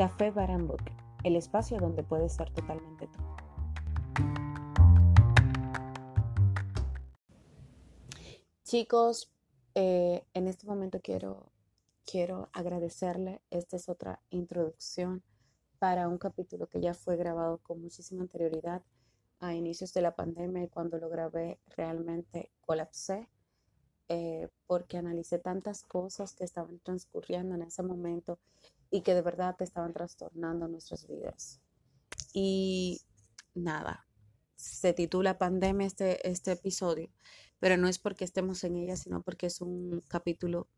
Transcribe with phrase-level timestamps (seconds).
[0.00, 0.80] Café Book,
[1.24, 3.20] el espacio donde puedes ser totalmente tú.
[8.64, 9.30] Chicos,
[9.74, 11.52] eh, en este momento quiero,
[12.10, 13.42] quiero agradecerle.
[13.50, 15.22] Esta es otra introducción
[15.78, 18.80] para un capítulo que ya fue grabado con muchísima anterioridad
[19.38, 23.28] a inicios de la pandemia y cuando lo grabé realmente colapsé
[24.08, 28.38] eh, porque analicé tantas cosas que estaban transcurriendo en ese momento
[28.90, 31.60] y que de verdad te estaban trastornando nuestras vidas.
[32.32, 33.00] Y
[33.54, 34.06] nada,
[34.56, 37.10] se titula Pandemia este, este episodio,
[37.58, 40.68] pero no es porque estemos en ella, sino porque es un capítulo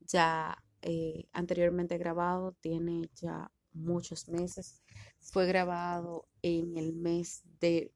[0.00, 4.82] ya eh, anteriormente grabado, tiene ya muchos meses.
[5.20, 7.92] Fue grabado en el mes de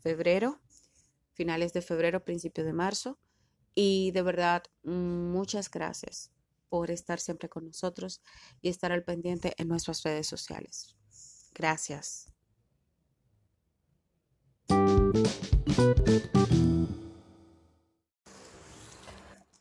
[0.00, 0.60] febrero,
[1.32, 3.18] finales de febrero, principio de marzo.
[3.74, 6.31] Y de verdad, muchas gracias
[6.72, 8.22] por estar siempre con nosotros
[8.62, 10.96] y estar al pendiente en nuestras redes sociales.
[11.52, 12.32] Gracias.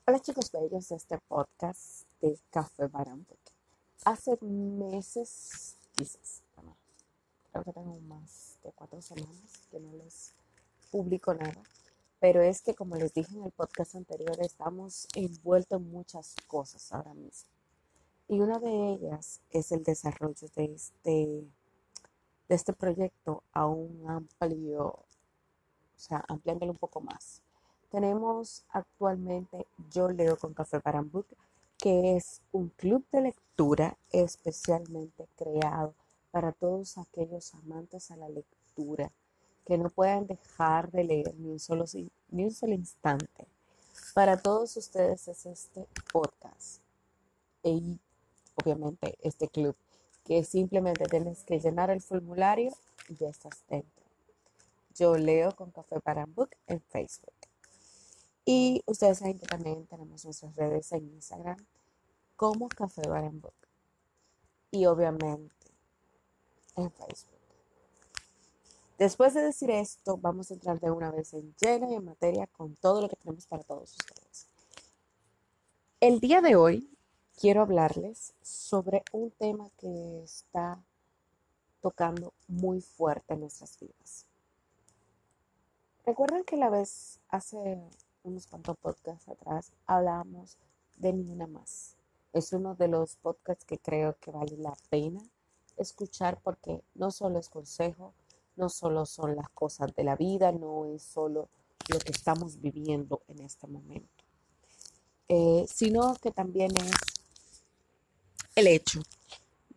[0.05, 3.51] Hola chicos bellos de este podcast de Café Barambuque.
[4.05, 6.43] Hace meses, quizás,
[7.51, 10.33] creo que tengo más de cuatro semanas que no les
[10.89, 11.61] publico nada
[12.21, 16.93] pero es que como les dije en el podcast anterior, estamos envueltos en muchas cosas
[16.93, 17.49] ahora mismo.
[18.27, 21.43] Y una de ellas es el desarrollo de este,
[22.47, 25.05] de este proyecto a un amplio, o
[25.95, 27.41] sea, ampliándolo un poco más.
[27.89, 31.25] Tenemos actualmente Yo Leo con Café Book,
[31.79, 35.95] que es un club de lectura especialmente creado
[36.29, 39.11] para todos aquellos amantes a la lectura
[39.65, 41.85] que no puedan dejar de leer ni un solo,
[42.29, 43.47] ni un solo instante.
[44.13, 46.81] Para todos ustedes es este podcast
[47.63, 47.99] y
[48.55, 49.75] obviamente este club
[50.25, 52.71] que simplemente tienes que llenar el formulario
[53.09, 54.03] y ya estás dentro.
[54.95, 57.33] Yo leo con Café para Book en Facebook.
[58.45, 61.57] Y ustedes saben que también tenemos nuestras redes en Instagram
[62.35, 63.53] como Café Bar Book.
[64.71, 65.53] Y obviamente
[66.75, 67.40] en Facebook.
[69.01, 72.45] Después de decir esto, vamos a entrar de una vez en lleno y en materia
[72.45, 74.45] con todo lo que tenemos para todos ustedes.
[75.99, 76.87] El día de hoy
[77.39, 80.77] quiero hablarles sobre un tema que está
[81.81, 84.27] tocando muy fuerte en nuestras vidas.
[86.05, 87.81] Recuerdan que la vez hace
[88.21, 90.59] unos cuantos podcasts atrás hablábamos
[90.97, 91.95] de Ni Una Más.
[92.33, 95.23] Es uno de los podcasts que creo que vale la pena
[95.75, 98.13] escuchar porque no solo es consejo,
[98.61, 101.49] no solo son las cosas de la vida, no es solo
[101.89, 104.23] lo que estamos viviendo en este momento,
[105.27, 106.91] eh, sino que también es
[108.55, 109.01] el hecho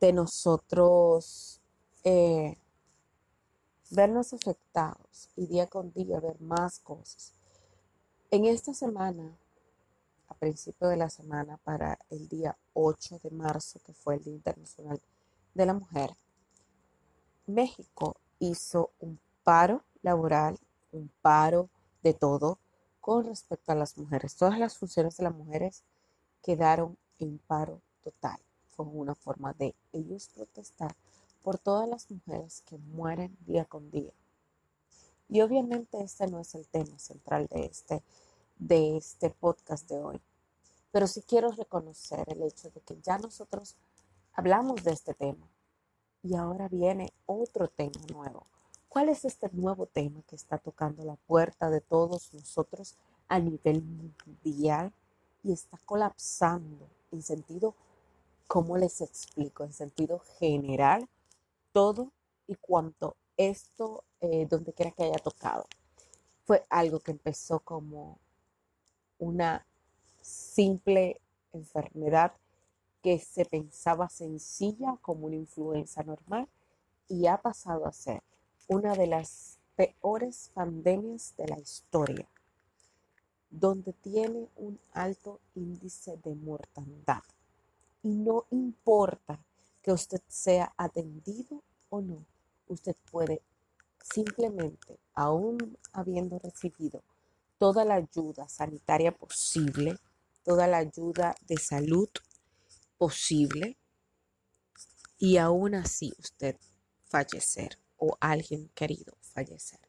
[0.00, 1.62] de nosotros
[2.05, 2.59] eh,
[3.91, 7.33] vernos afectados y día con día ver más cosas.
[8.31, 9.34] En esta semana,
[10.28, 14.34] a principio de la semana, para el día 8 de marzo, que fue el Día
[14.34, 15.01] Internacional
[15.55, 16.11] de la Mujer,
[17.47, 20.59] México hizo un paro laboral,
[20.93, 21.69] un paro
[22.03, 22.59] de todo
[23.00, 24.37] con respecto a las mujeres.
[24.37, 25.82] Todas las funciones de las mujeres
[26.43, 28.38] quedaron en paro total.
[28.71, 30.94] Fue una forma de ellos protestar
[31.43, 34.12] por todas las mujeres que mueren día con día.
[35.28, 38.03] Y obviamente este no es el tema central de este,
[38.59, 40.21] de este podcast de hoy.
[40.91, 43.77] Pero sí quiero reconocer el hecho de que ya nosotros
[44.33, 45.49] hablamos de este tema
[46.24, 48.46] y ahora viene otro tema nuevo.
[48.88, 52.96] ¿Cuál es este nuevo tema que está tocando la puerta de todos nosotros
[53.28, 54.92] a nivel mundial
[55.42, 57.74] y está colapsando en sentido,
[58.48, 59.64] ¿cómo les explico?
[59.64, 61.08] En sentido general,
[61.72, 62.10] todo
[62.46, 65.66] y cuanto esto, eh, donde quiera que haya tocado.
[66.44, 68.18] Fue algo que empezó como
[69.18, 69.66] una
[70.22, 71.20] simple
[71.53, 72.32] enfermedad
[73.04, 76.48] que se pensaba sencilla como una influenza normal
[77.06, 78.22] y ha pasado a ser
[78.66, 82.27] una de las peores pandemias de la historia,
[83.51, 87.22] donde tiene un alto índice de mortandad.
[88.03, 89.39] Y no importa
[89.83, 92.24] que usted sea atendido o no,
[92.68, 93.42] usted puede
[94.03, 97.03] simplemente, aún habiendo recibido
[97.59, 99.98] toda la ayuda sanitaria posible,
[100.42, 102.09] toda la ayuda de salud
[103.04, 103.77] posible
[105.18, 106.56] y aún así usted
[107.04, 109.80] fallecer o alguien querido fallecer.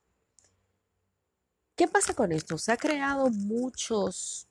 [1.78, 2.58] ¿Qué pasa con esto?
[2.58, 4.50] Se ha creado muchos,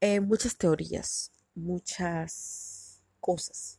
[0.00, 3.78] eh, muchas teorías, muchas cosas.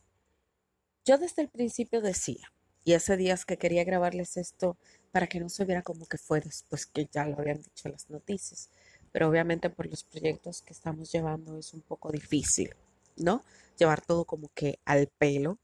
[1.04, 2.50] Yo desde el principio decía,
[2.86, 4.77] y hace días que quería grabarles esto
[5.12, 8.10] para que no se viera como que fue después que ya lo habían dicho las
[8.10, 8.69] noticias,
[9.13, 12.75] pero obviamente por los proyectos que estamos llevando es un poco difícil,
[13.15, 13.45] ¿no?
[13.77, 15.57] Llevar todo como que al pelo,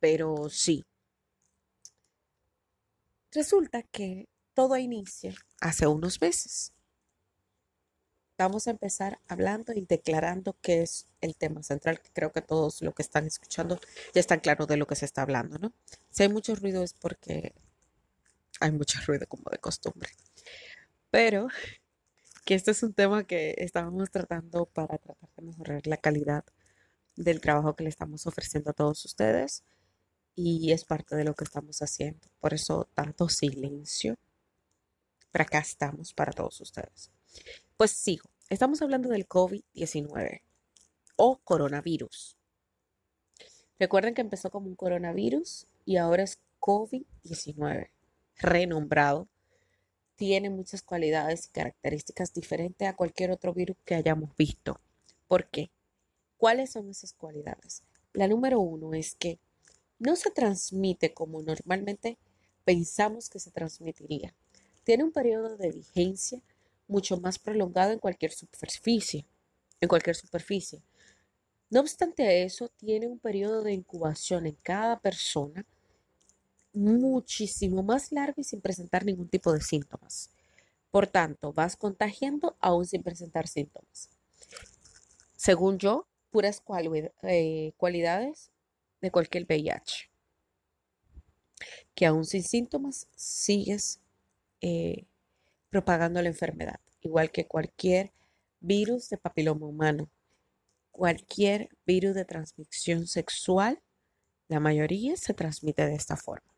[0.00, 0.84] pero sí.
[3.30, 6.72] Resulta que todo inicia hace unos meses
[8.42, 12.82] vamos a empezar hablando y declarando qué es el tema central, que creo que todos
[12.82, 13.78] los que están escuchando
[14.14, 15.72] ya están claros de lo que se está hablando, ¿no?
[16.10, 17.52] Si hay mucho ruido es porque
[18.60, 20.10] hay mucho ruido como de costumbre.
[21.10, 21.48] Pero
[22.44, 26.44] que este es un tema que estábamos tratando para tratar de mejorar la calidad
[27.16, 29.64] del trabajo que le estamos ofreciendo a todos ustedes
[30.34, 32.28] y es parte de lo que estamos haciendo.
[32.40, 34.16] Por eso tanto silencio.
[35.30, 37.10] Pero acá estamos para todos ustedes.
[37.76, 38.28] Pues sigo.
[38.48, 40.42] Estamos hablando del COVID-19
[41.16, 42.36] o coronavirus.
[43.78, 47.90] Recuerden que empezó como un coronavirus y ahora es COVID-19,
[48.36, 49.28] renombrado.
[50.22, 54.78] Tiene muchas cualidades y características diferentes a cualquier otro virus que hayamos visto.
[55.26, 55.72] ¿Por qué?
[56.36, 57.82] ¿Cuáles son esas cualidades?
[58.12, 59.40] La número uno es que
[59.98, 62.18] no se transmite como normalmente
[62.64, 64.32] pensamos que se transmitiría.
[64.84, 66.40] Tiene un periodo de vigencia
[66.86, 69.26] mucho más prolongado en cualquier superficie,
[69.80, 70.84] en cualquier superficie.
[71.68, 75.66] No obstante eso, tiene un periodo de incubación en cada persona
[76.72, 80.30] muchísimo más largo y sin presentar ningún tipo de síntomas.
[80.90, 84.10] Por tanto, vas contagiando aún sin presentar síntomas.
[85.36, 86.62] Según yo, puras
[87.22, 88.50] eh, cualidades
[89.00, 90.10] de cualquier VIH.
[91.94, 94.00] Que aún sin síntomas sigues
[94.60, 95.06] eh,
[95.70, 98.12] propagando la enfermedad, igual que cualquier
[98.60, 100.10] virus de papiloma humano.
[100.90, 103.80] Cualquier virus de transmisión sexual,
[104.48, 106.51] la mayoría se transmite de esta forma.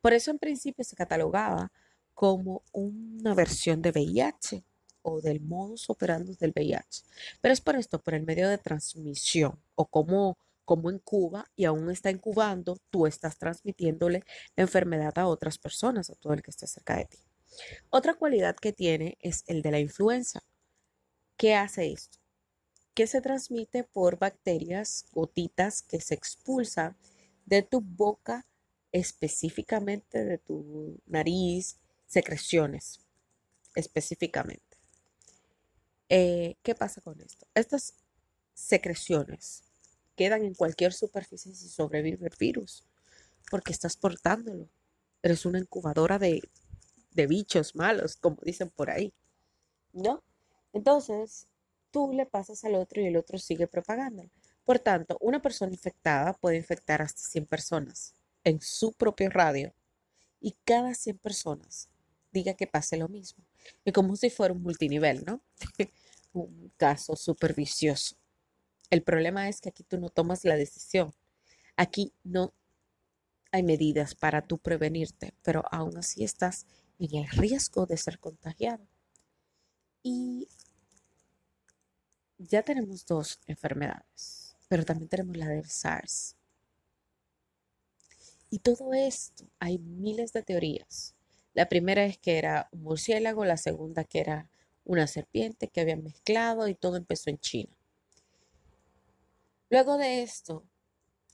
[0.00, 1.72] Por eso en principio se catalogaba
[2.14, 4.64] como una versión de VIH
[5.02, 7.02] o del modus operandi del VIH.
[7.40, 11.64] Pero es por esto, por el medio de transmisión o como, como en Cuba y
[11.64, 14.24] aún está incubando, tú estás transmitiéndole
[14.56, 17.18] enfermedad a otras personas, a todo el que esté cerca de ti.
[17.90, 20.40] Otra cualidad que tiene es el de la influenza.
[21.36, 22.18] ¿Qué hace esto?
[22.94, 26.96] Que se transmite por bacterias, gotitas que se expulsan
[27.46, 28.46] de tu boca,
[28.92, 33.00] específicamente de tu nariz, secreciones,
[33.74, 34.76] específicamente.
[36.08, 37.46] Eh, ¿Qué pasa con esto?
[37.54, 37.94] Estas
[38.52, 39.62] secreciones
[40.16, 42.84] quedan en cualquier superficie si sobrevive el virus,
[43.50, 44.68] porque estás portándolo.
[45.22, 46.42] Eres una incubadora de,
[47.12, 49.12] de bichos malos, como dicen por ahí.
[49.92, 50.22] ¿No?
[50.72, 51.46] Entonces,
[51.90, 54.24] tú le pasas al otro y el otro sigue propagando.
[54.64, 58.14] Por tanto, una persona infectada puede infectar hasta 100 personas
[58.44, 59.74] en su propio radio
[60.40, 61.88] y cada 100 personas
[62.32, 63.44] diga que pase lo mismo.
[63.84, 65.42] Y como si fuera un multinivel, ¿no?
[66.32, 68.16] un caso súper vicioso.
[68.88, 71.12] El problema es que aquí tú no tomas la decisión.
[71.76, 72.52] Aquí no
[73.52, 76.66] hay medidas para tú prevenirte, pero aún así estás
[76.98, 78.86] en el riesgo de ser contagiado.
[80.02, 80.48] Y
[82.38, 86.36] ya tenemos dos enfermedades, pero también tenemos la del SARS.
[88.50, 91.14] Y todo esto, hay miles de teorías.
[91.54, 94.48] La primera es que era un murciélago, la segunda que era
[94.84, 97.76] una serpiente que habían mezclado y todo empezó en China.
[99.68, 100.64] Luego de esto,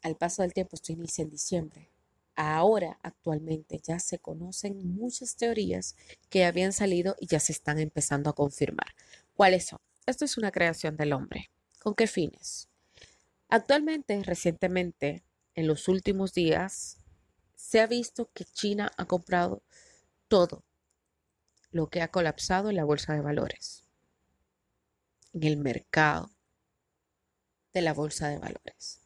[0.03, 1.91] al paso del tiempo, esto inicia en diciembre,
[2.35, 5.97] ahora actualmente ya se conocen muchas teorías
[6.29, 8.95] que habían salido y ya se están empezando a confirmar.
[9.35, 9.81] ¿Cuáles son?
[10.05, 11.51] Esto es una creación del hombre.
[11.81, 12.69] ¿Con qué fines?
[13.49, 16.99] Actualmente, recientemente, en los últimos días,
[17.67, 19.61] se ha visto que China ha comprado
[20.29, 20.63] todo
[21.73, 23.83] lo que ha colapsado en la bolsa de valores,
[25.33, 26.31] en el mercado
[27.75, 29.01] de la bolsa de valores,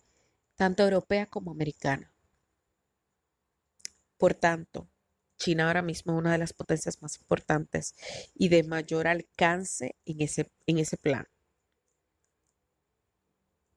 [0.57, 2.13] tanto europea como americana.
[4.19, 4.91] Por tanto,
[5.39, 7.95] China ahora mismo es una de las potencias más importantes
[8.35, 11.27] y de mayor alcance en ese, en ese plan.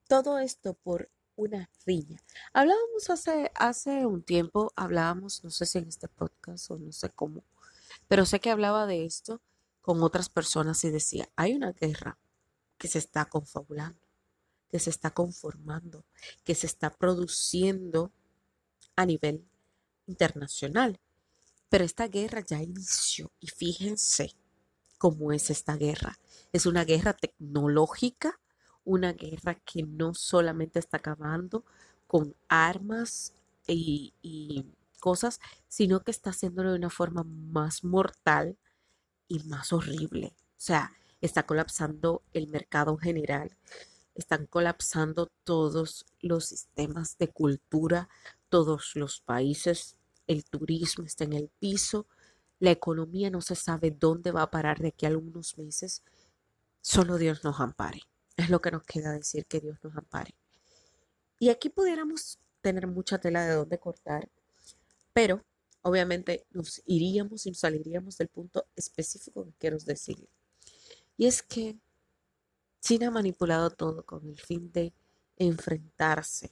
[0.08, 2.20] Todo esto por una riña.
[2.52, 7.10] Hablábamos hace, hace un tiempo, hablábamos, no sé si en este podcast o no sé
[7.10, 7.44] cómo,
[8.08, 9.40] pero sé que hablaba de esto
[9.80, 12.18] con otras personas y decía, hay una guerra
[12.78, 14.00] que se está confabulando,
[14.70, 16.04] que se está conformando,
[16.42, 18.12] que se está produciendo
[18.96, 19.46] a nivel
[20.06, 21.00] internacional.
[21.68, 24.34] Pero esta guerra ya inició y fíjense
[24.98, 26.18] cómo es esta guerra.
[26.52, 28.40] Es una guerra tecnológica,
[28.84, 31.64] una guerra que no solamente está acabando
[32.06, 33.32] con armas
[33.66, 34.66] y,
[35.00, 35.38] cosas,
[35.68, 38.56] sino que está haciéndolo de una forma más mortal
[39.28, 40.34] y más horrible.
[40.36, 43.54] O sea, está colapsando el mercado general,
[44.14, 48.08] están colapsando todos los sistemas de cultura,
[48.48, 52.06] todos los países, el turismo está en el piso,
[52.60, 56.02] la economía no se sabe dónde va a parar de aquí a algunos meses.
[56.80, 58.00] Solo Dios nos ampare.
[58.36, 60.34] Es lo que nos queda decir, que Dios nos ampare.
[61.38, 64.28] Y aquí pudiéramos tener mucha tela de dónde cortar,
[65.12, 65.44] pero
[65.82, 70.28] obviamente nos iríamos y nos saliríamos del punto específico que quiero decirle.
[71.16, 71.76] Y es que
[72.80, 74.92] China ha manipulado todo con el fin de
[75.36, 76.50] enfrentarse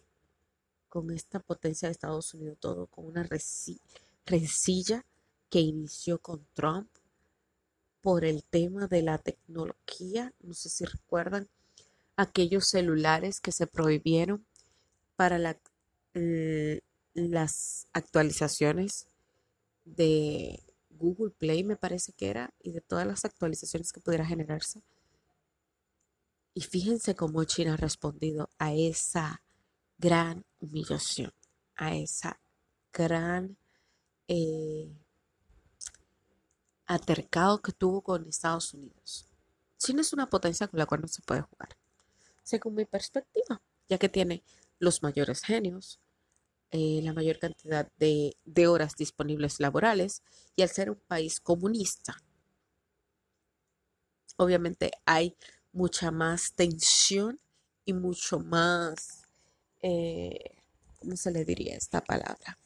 [0.89, 3.27] con esta potencia de Estados Unidos, todo con una
[4.27, 5.05] rencilla
[5.49, 6.89] que inició con Trump
[8.03, 10.35] por el tema de la tecnología.
[10.41, 11.49] No sé si recuerdan
[12.17, 14.47] aquellos celulares que se prohibieron
[15.17, 15.39] para
[17.15, 19.07] las actualizaciones
[19.85, 24.83] de Google Play, me parece que era, y de todas las actualizaciones que pudiera generarse.
[26.55, 29.43] Y fíjense cómo China ha respondido a esa
[29.99, 31.33] gran humillación,
[31.77, 32.41] a esa
[32.93, 33.57] gran
[34.29, 34.93] eh,
[36.87, 39.27] atercado que tuvo con Estados Unidos.
[39.79, 41.77] China es una potencia con la cual no se puede jugar,
[42.43, 44.43] según mi perspectiva, ya que tiene
[44.79, 46.01] los mayores genios,
[46.71, 50.23] eh, la mayor cantidad de, de horas disponibles laborales
[50.57, 52.17] y al ser un país comunista,
[54.37, 55.37] obviamente hay
[55.73, 57.39] mucha más tensión
[57.85, 59.23] y mucho más,
[59.83, 60.57] eh,
[60.99, 62.59] ¿cómo se le diría esta palabra?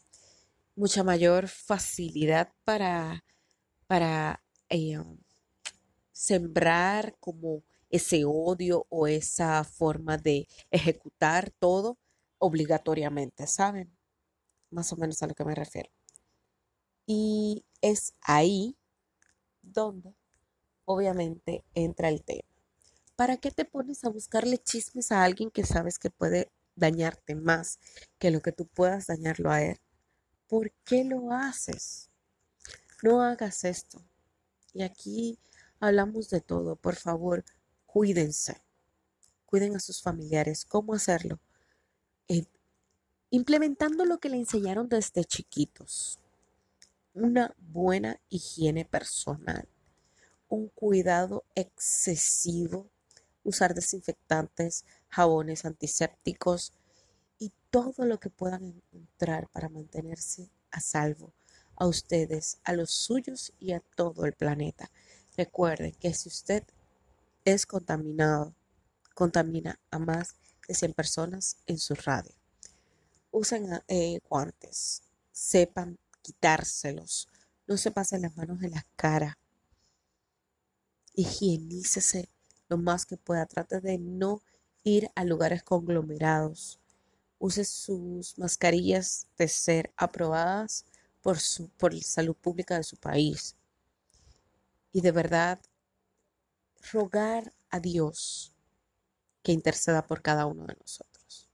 [0.74, 3.24] Mucha mayor facilidad para,
[3.86, 4.98] para eh,
[6.12, 11.98] sembrar como ese odio o esa forma de ejecutar todo
[12.38, 13.96] obligatoriamente, ¿saben?
[14.70, 15.90] Más o menos a lo que me refiero.
[17.06, 18.76] Y es ahí
[19.62, 20.14] donde
[20.84, 22.48] obviamente entra el tema.
[23.16, 27.78] ¿Para qué te pones a buscarle chismes a alguien que sabes que puede dañarte más
[28.18, 29.78] que lo que tú puedas dañarlo a él?
[30.48, 32.10] ¿Por qué lo haces?
[33.02, 34.04] No hagas esto.
[34.72, 35.38] Y aquí
[35.80, 36.76] hablamos de todo.
[36.76, 37.44] Por favor,
[37.96, 38.60] cuídense.
[39.46, 40.66] Cuiden a sus familiares.
[40.66, 41.40] ¿Cómo hacerlo?
[42.28, 42.44] Eh,
[43.30, 46.18] implementando lo que le enseñaron desde chiquitos.
[47.14, 49.66] Una buena higiene personal.
[50.50, 52.90] Un cuidado excesivo
[53.44, 56.74] usar desinfectantes, jabones antisépticos
[57.38, 61.32] y todo lo que puedan encontrar para mantenerse a salvo
[61.76, 64.90] a ustedes, a los suyos y a todo el planeta.
[65.34, 66.62] Recuerden que si usted
[67.46, 68.54] es contaminado,
[69.14, 70.34] contamina a más
[70.68, 72.34] de 100 personas en su radio.
[73.30, 77.28] Usen eh, guantes, sepan quitárselos,
[77.68, 79.38] no se pasen las manos en la cara,
[81.14, 82.28] higienícese
[82.68, 83.46] lo más que pueda.
[83.46, 84.42] Trate de no
[84.82, 86.80] ir a lugares conglomerados.
[87.38, 90.84] Use sus mascarillas de ser aprobadas
[91.22, 93.54] por, su, por la salud pública de su país.
[94.92, 95.60] Y de verdad,
[96.92, 98.52] rogar a Dios
[99.42, 101.48] que interceda por cada uno de nosotros.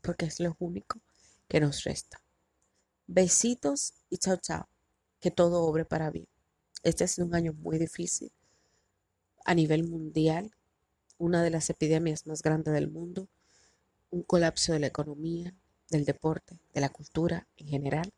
[0.00, 1.00] Porque es lo único
[1.48, 2.20] que nos resta.
[3.06, 4.68] Besitos y chao chao.
[5.20, 6.28] Que todo obre para bien.
[6.82, 8.30] Este es un año muy difícil
[9.44, 10.50] a nivel mundial,
[11.18, 13.28] una de las epidemias más grandes del mundo,
[14.10, 15.54] un colapso de la economía,
[15.90, 18.12] del deporte, de la cultura en general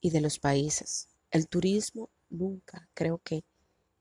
[0.00, 1.08] y de los países.
[1.30, 3.44] El turismo nunca, creo que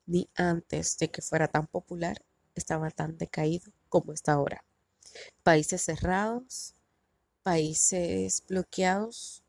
[0.05, 2.23] ni antes de que fuera tan popular,
[2.55, 4.63] estaba tan decaído como está ahora.
[5.43, 6.75] Países cerrados,
[7.43, 9.43] países bloqueados,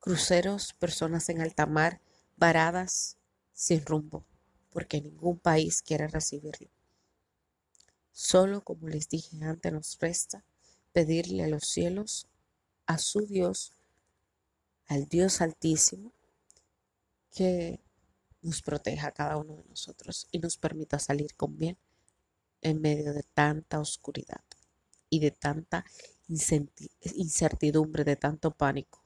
[0.00, 2.00] cruceros, personas en alta mar,
[2.36, 3.16] varadas,
[3.52, 4.24] sin rumbo
[4.74, 6.68] porque ningún país quiere recibirlo.
[8.10, 10.44] Solo, como les dije antes, nos resta
[10.92, 12.26] pedirle a los cielos,
[12.86, 13.72] a su Dios,
[14.88, 16.12] al Dios Altísimo,
[17.32, 17.80] que
[18.44, 21.76] nos proteja a cada uno de nosotros y nos permita salir con bien
[22.62, 24.44] en medio de tanta oscuridad
[25.10, 25.84] y de tanta
[26.28, 29.02] incertidumbre, de tanto pánico.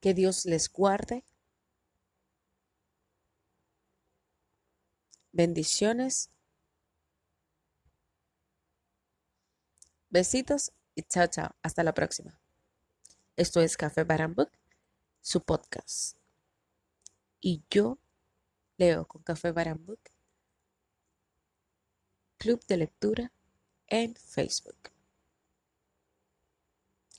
[0.00, 1.24] Que Dios les guarde
[5.36, 6.30] Bendiciones.
[10.08, 11.50] Besitos y chao, chao.
[11.62, 12.40] Hasta la próxima.
[13.36, 14.50] Esto es Café Barambook,
[15.20, 16.16] su podcast.
[17.40, 17.98] Y yo
[18.76, 20.00] leo con Café Barambook
[22.38, 23.32] Club de Lectura
[23.88, 24.76] en Facebook.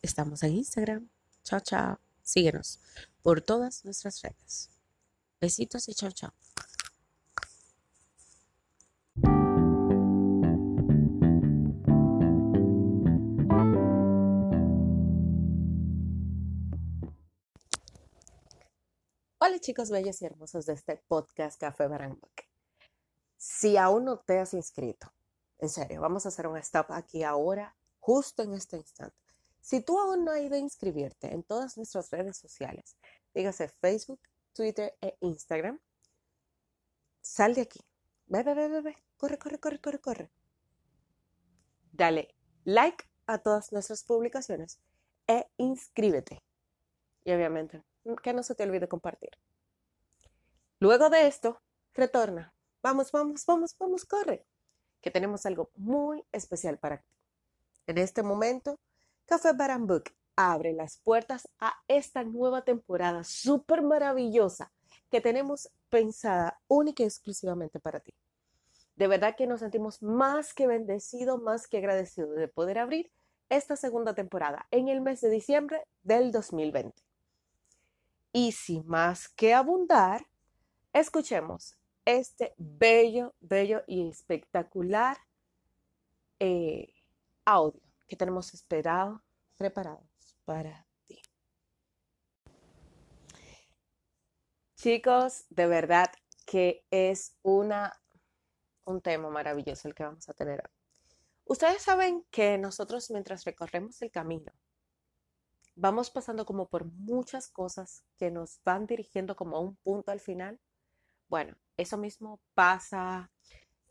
[0.01, 1.09] Estamos en Instagram.
[1.43, 1.99] Chao, chao.
[2.21, 2.79] Síguenos
[3.21, 4.69] por todas nuestras redes.
[5.39, 6.33] Besitos y chao, chao.
[19.47, 22.43] Hola chicos bellos y hermosos de este podcast Café Barangbook.
[23.37, 25.13] Si aún no te has inscrito,
[25.59, 29.15] en serio, vamos a hacer un stop aquí ahora, justo en este instante.
[29.61, 32.97] Si tú aún no has ido a inscribirte en todas nuestras redes sociales,
[33.33, 34.19] dígase Facebook,
[34.51, 35.79] Twitter e Instagram,
[37.21, 37.79] sal de aquí.
[38.25, 38.97] Ve, ve, ve, ve, ve.
[39.15, 40.31] Corre, corre, corre, corre, corre.
[41.93, 42.35] Dale
[42.65, 44.81] like a todas nuestras publicaciones
[45.25, 46.43] e inscríbete.
[47.23, 47.81] Y obviamente
[48.15, 49.31] que no se te olvide compartir.
[50.79, 51.61] Luego de esto,
[51.93, 52.53] retorna.
[52.81, 54.45] Vamos, vamos, vamos, vamos, corre.
[55.01, 57.07] Que tenemos algo muy especial para ti.
[57.87, 58.79] En este momento,
[59.25, 64.71] Café Barambook abre las puertas a esta nueva temporada súper maravillosa
[65.09, 68.13] que tenemos pensada única y exclusivamente para ti.
[68.95, 73.11] De verdad que nos sentimos más que bendecidos, más que agradecidos de poder abrir
[73.49, 77.06] esta segunda temporada en el mes de diciembre del 2020.
[78.39, 80.27] Y sin más que abundar,
[80.93, 81.75] escuchemos
[82.05, 85.17] este bello, bello y espectacular
[86.37, 86.93] eh,
[87.45, 89.23] audio que tenemos esperado,
[89.55, 91.19] preparados para ti.
[94.75, 96.11] Chicos, de verdad
[96.45, 97.91] que es una,
[98.85, 100.71] un tema maravilloso el que vamos a tener hoy.
[101.45, 104.53] Ustedes saben que nosotros mientras recorremos el camino,
[105.77, 110.19] vamos pasando como por muchas cosas que nos van dirigiendo como a un punto al
[110.19, 110.59] final.
[111.29, 113.31] Bueno, eso mismo pasa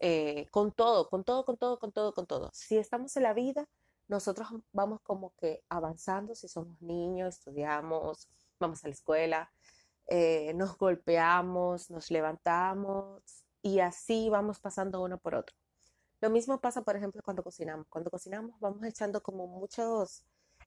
[0.01, 2.51] eh, con todo, con todo, con todo, con todo, con todo.
[2.53, 3.69] Si estamos en la vida,
[4.09, 9.53] nosotros vamos como que avanzando, si somos niños, estudiamos, vamos a la escuela,
[10.09, 13.23] eh, nos golpeamos, nos levantamos
[13.63, 15.57] y así vamos pasando uno por otro.
[16.21, 17.87] Lo mismo pasa, por ejemplo, cuando cocinamos.
[17.89, 20.25] Cuando cocinamos vamos echando como muchos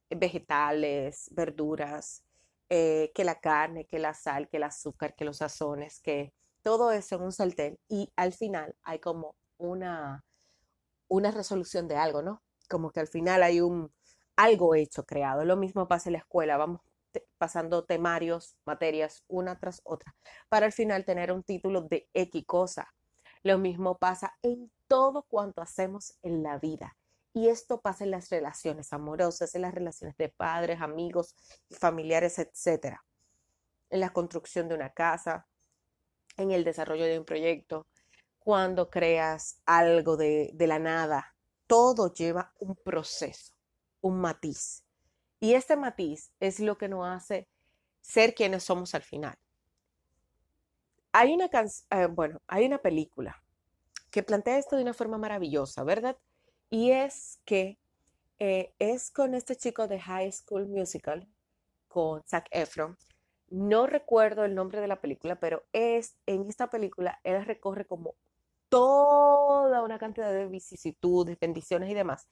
[0.10, 2.24] vegetales, verduras,
[2.70, 6.92] eh, que la carne, que la sal, que el azúcar, que los sazones, que todo
[6.92, 10.24] eso en un sartén y al final hay como una,
[11.08, 12.42] una resolución de algo, ¿no?
[12.70, 13.92] Como que al final hay un
[14.36, 15.44] algo hecho, creado.
[15.46, 16.82] Lo mismo pasa en la escuela, vamos
[17.38, 20.16] pasando temarios, materias, una tras otra,
[20.48, 22.94] para al final tener un título de X cosa.
[23.44, 26.96] Lo mismo pasa en todo cuanto hacemos en la vida.
[27.40, 31.38] Y esto pasa en las relaciones amorosas, en las relaciones de padres, amigos,
[31.70, 32.98] familiares, etc.
[33.90, 35.48] En la construcción de una casa,
[36.36, 37.88] en el desarrollo de un proyecto,
[38.40, 41.34] cuando creas algo de, la nada.
[41.66, 43.54] Todo lleva un proceso,
[44.02, 44.84] un matiz.
[45.40, 47.48] Y este matiz es lo que nos hace
[48.02, 49.38] ser quienes somos al final.
[51.14, 53.42] Hay una, eh, bueno, hay una película
[54.12, 56.18] que plantea esto de una forma maravillosa, ¿verdad?
[56.70, 57.80] Y es que
[58.40, 61.28] eh, es con este chico de High School Musical,
[61.88, 62.98] con Zac Efron.
[63.50, 68.16] No recuerdo el nombre de la película, pero es en esta película él recorre como
[68.70, 72.28] toda una cantidad de vicisitudes, bendiciones y demás.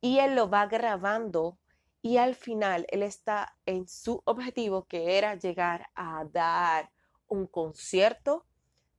[0.00, 1.58] Y él lo va grabando
[2.02, 6.90] y al final él está en su objetivo que era llegar a dar
[7.26, 8.46] un concierto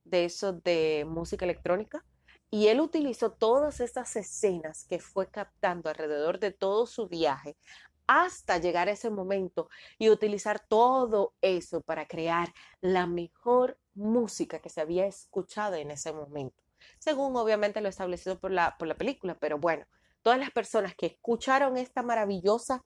[0.04, 2.04] de eso de música electrónica
[2.50, 7.56] y él utilizó todas estas escenas que fue captando alrededor de todo su viaje
[8.06, 14.68] hasta llegar a ese momento y utilizar todo eso para crear la mejor música que
[14.68, 16.60] se había escuchado en ese momento,
[16.98, 19.86] según obviamente lo establecido por la, por la película, pero bueno,
[20.22, 22.84] todas las personas que escucharon esta maravillosa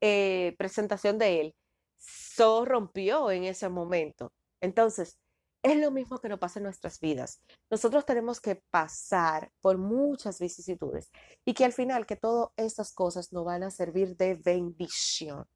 [0.00, 1.54] eh, presentación de él,
[1.96, 4.32] so rompió en ese momento.
[4.60, 5.18] Entonces,
[5.64, 7.40] es lo mismo que nos pasa en nuestras vidas.
[7.70, 11.10] Nosotros tenemos que pasar por muchas vicisitudes
[11.42, 15.46] y que al final que todas estas cosas nos van a servir de bendición.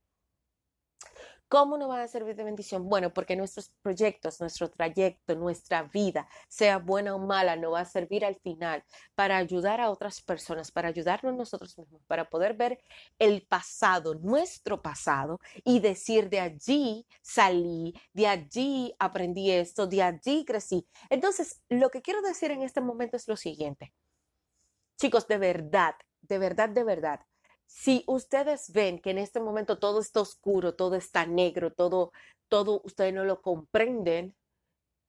[1.49, 2.89] ¿Cómo nos van a servir de bendición?
[2.91, 7.85] Bueno, porque nuestros proyectos, nuestro trayecto, nuestra vida, sea buena o mala, nos va a
[7.87, 8.85] servir al final
[9.15, 12.79] para ayudar a otras personas, para ayudarnos nosotros mismos, para poder ver
[13.19, 20.45] el pasado, nuestro pasado, y decir de allí salí, de allí aprendí esto, de allí
[20.45, 20.87] crecí.
[21.09, 23.95] Entonces, lo que quiero decir en este momento es lo siguiente.
[25.01, 27.21] Chicos, de verdad, de verdad, de verdad,
[27.69, 32.13] si ustedes ven que en este momento todo está oscuro, todo está negro, todo,
[32.49, 34.35] todo ustedes no lo comprenden,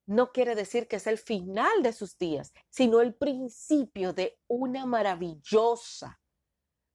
[0.05, 4.85] no quiere decir que es el final de sus días, sino el principio de una
[4.85, 6.19] maravillosa,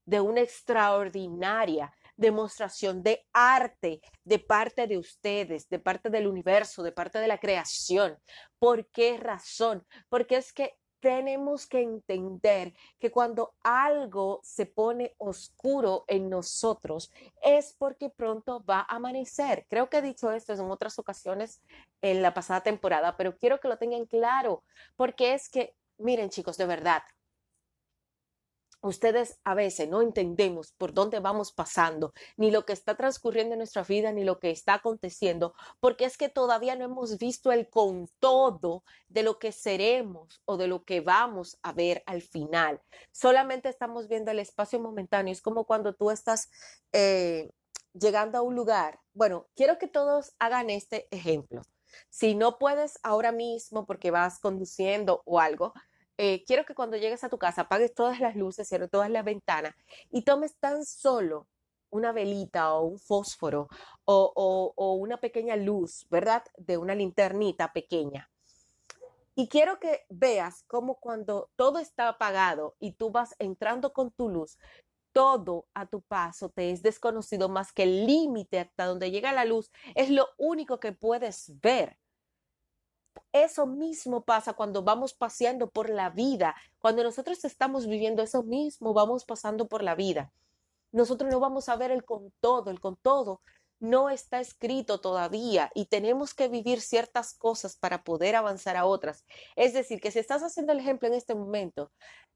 [0.04, 6.92] de una extraordinaria demostración de arte de parte de ustedes, de parte del universo, de
[6.92, 8.18] parte de la creación.
[8.58, 9.86] ¿Por qué razón?
[10.10, 17.12] Porque es que tenemos que entender que cuando algo se pone oscuro en nosotros
[17.42, 19.66] es porque pronto va a amanecer.
[19.68, 21.60] Creo que he dicho esto en otras ocasiones
[22.00, 24.64] en la pasada temporada, pero quiero que lo tengan claro,
[24.96, 27.02] porque es que, miren chicos, de verdad,
[28.84, 33.58] ustedes a veces no entendemos por dónde vamos pasando, ni lo que está transcurriendo en
[33.58, 37.68] nuestra vida, ni lo que está aconteciendo, porque es que todavía no hemos visto el
[37.70, 42.82] con todo de lo que seremos o de lo que vamos a ver al final.
[43.10, 45.32] Solamente estamos viendo el espacio momentáneo.
[45.32, 46.50] Es como cuando tú estás
[46.92, 47.50] eh,
[47.94, 49.00] llegando a un lugar.
[49.14, 51.62] Bueno, quiero que todos hagan este ejemplo.
[52.10, 55.72] Si no puedes ahora mismo porque vas conduciendo o algo,
[56.16, 59.24] eh, quiero que cuando llegues a tu casa apagues todas las luces, cierres todas las
[59.24, 59.74] ventanas
[60.10, 61.48] y tomes tan solo
[61.90, 63.68] una velita o un fósforo
[64.04, 66.42] o, o, una pequeña luz, ¿verdad?
[66.56, 68.30] De una linternita pequeña.
[69.36, 74.28] Y quiero que veas cómo cuando todo está apagado y tú vas entrando con tu
[74.28, 74.58] luz,
[75.12, 79.44] todo a tu paso te es desconocido más que el límite hasta donde llega la
[79.44, 81.96] luz, es lo único que puedes ver.
[83.32, 86.54] Eso mismo pasa cuando vamos paseando por la vida.
[86.78, 90.32] Cuando nosotros estamos viviendo eso mismo, vamos pasando por la vida.
[90.92, 93.40] Nosotros no vamos a ver el con todo, el con todo
[93.90, 99.24] no está escrito todavía y tenemos que vivir ciertas cosas para poder avanzar a otras.
[99.56, 101.90] Es decir, que si estás haciendo el ejemplo en este momento,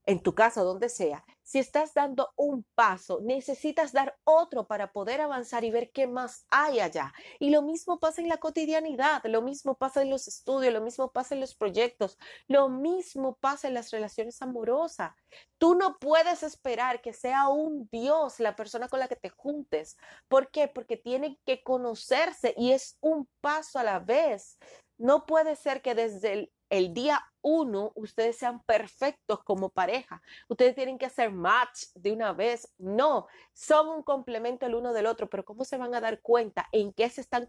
[0.09, 5.21] en tu casa, donde sea, si estás dando un paso, necesitas dar otro para poder
[5.21, 7.13] avanzar y ver qué más hay allá.
[7.39, 11.13] Y lo mismo pasa en la cotidianidad, lo mismo pasa en los estudios, lo mismo
[11.13, 15.13] pasa en los proyectos, lo mismo pasa en las relaciones amorosas.
[15.59, 19.97] Tú no puedes esperar que sea un Dios la persona con la que te juntes.
[20.29, 20.69] ¿Por qué?
[20.69, 24.59] Porque tienen que conocerse y es un paso a la vez.
[24.99, 30.23] No puede ser que desde el día uno ustedes sean perfectos como pareja.
[30.49, 32.73] Ustedes tienen que hacer match de una vez.
[32.79, 36.69] No, son un complemento el uno del otro, pero ¿cómo se van a dar cuenta
[36.73, 37.47] en qué se están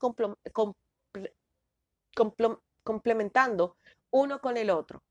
[2.84, 3.76] complementando
[4.12, 5.04] uno con el otro?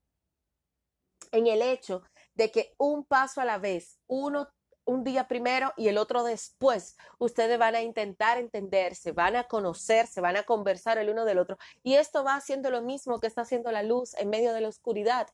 [1.32, 2.02] En el hecho
[2.38, 4.48] de que un paso a la vez, uno
[4.86, 6.96] un día primero y el otro después.
[7.18, 11.58] Ustedes van a intentar entenderse, van a conocerse, van a conversar el uno del otro.
[11.82, 14.68] Y esto va haciendo lo mismo que está haciendo la luz en medio de la
[14.68, 15.28] oscuridad.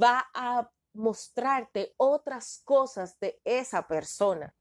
[0.00, 4.54] Va a mostrarte otras cosas de esa persona.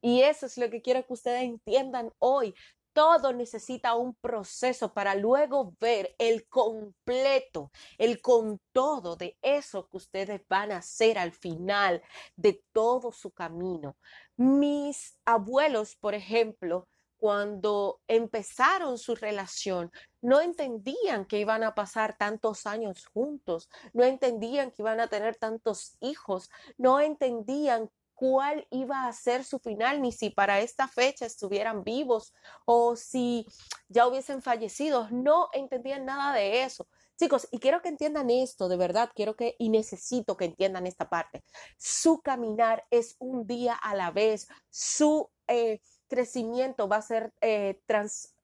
[0.00, 2.56] Y eso es lo que quiero que ustedes entiendan hoy
[2.92, 9.96] todo necesita un proceso para luego ver el completo, el con todo de eso que
[9.96, 12.02] ustedes van a hacer al final
[12.36, 13.96] de todo su camino.
[14.36, 16.88] Mis abuelos, por ejemplo,
[17.22, 24.72] cuando empezaron su relación, no entendían que iban a pasar tantos años juntos, no entendían
[24.72, 30.12] que iban a tener tantos hijos, no entendían cuál iba a ser su final, ni
[30.12, 32.32] si para esta fecha estuvieran vivos
[32.64, 33.46] o si
[33.88, 35.08] ya hubiesen fallecido.
[35.10, 36.86] No entendían nada de eso.
[37.18, 41.08] Chicos, y quiero que entiendan esto, de verdad, quiero que y necesito que entiendan esta
[41.08, 41.44] parte.
[41.78, 47.80] Su caminar es un día a la vez, su eh, crecimiento va a ser eh,
[47.86, 48.34] trans,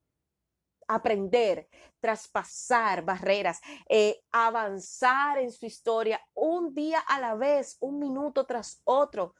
[0.86, 1.68] aprender,
[2.00, 8.80] traspasar barreras, eh, avanzar en su historia un día a la vez, un minuto tras
[8.84, 9.34] otro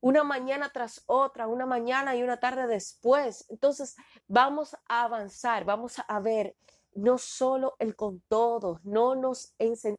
[0.00, 3.46] una mañana tras otra, una mañana y una tarde después.
[3.48, 6.56] Entonces, vamos a avanzar, vamos a ver
[6.94, 9.54] no solo el con todo, no nos,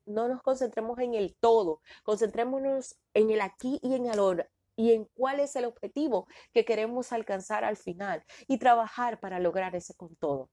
[0.06, 4.94] no nos concentremos en el todo, concentrémonos en el aquí y en el ahora y
[4.94, 9.94] en cuál es el objetivo que queremos alcanzar al final y trabajar para lograr ese
[9.94, 10.50] con todo.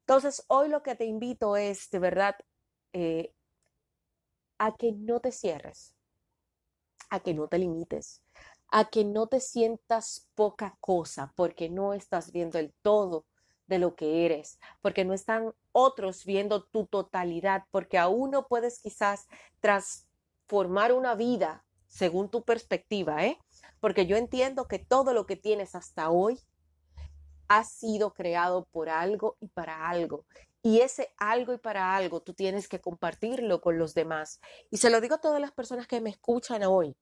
[0.00, 2.36] Entonces, hoy lo que te invito es, de verdad,
[2.94, 3.34] eh,
[4.58, 5.94] a que no te cierres,
[7.10, 8.22] a que no te limites,
[8.76, 13.24] a que no te sientas poca cosa porque no estás viendo el todo
[13.68, 18.80] de lo que eres, porque no están otros viendo tu totalidad, porque aún no puedes
[18.80, 19.28] quizás
[19.60, 23.38] transformar una vida según tu perspectiva, ¿eh?
[23.78, 26.40] Porque yo entiendo que todo lo que tienes hasta hoy
[27.46, 30.26] ha sido creado por algo y para algo.
[30.62, 34.40] Y ese algo y para algo tú tienes que compartirlo con los demás.
[34.72, 36.96] Y se lo digo a todas las personas que me escuchan hoy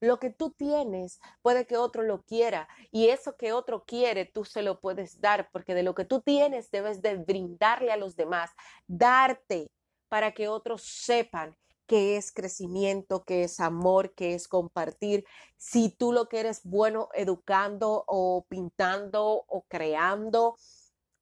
[0.00, 4.44] Lo que tú tienes puede que otro lo quiera y eso que otro quiere tú
[4.44, 8.14] se lo puedes dar porque de lo que tú tienes debes de brindarle a los
[8.14, 8.50] demás,
[8.86, 9.70] darte
[10.08, 11.56] para que otros sepan
[11.88, 15.24] que es crecimiento, que es amor, que es compartir.
[15.56, 20.56] Si tú lo que eres bueno educando o pintando o creando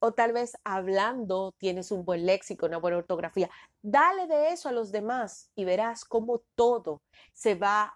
[0.00, 3.48] o tal vez hablando tienes un buen léxico, una buena ortografía,
[3.80, 7.94] dale de eso a los demás y verás cómo todo se va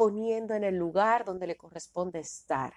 [0.00, 2.72] poniendo en el lugar donde le corresponde estar.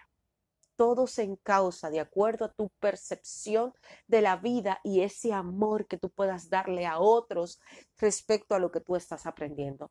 [0.75, 3.73] Todo se encausa de acuerdo a tu percepción
[4.07, 7.61] de la vida y ese amor que tú puedas darle a otros
[7.97, 9.89] respecto a lo que tú estás aprendiendo.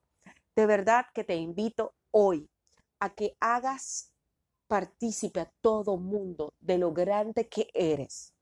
[0.55, 2.51] De verdad que te invito hoy
[3.01, 4.13] a que hagas
[4.67, 8.35] partícipe a todo mundo de lo grande que eres,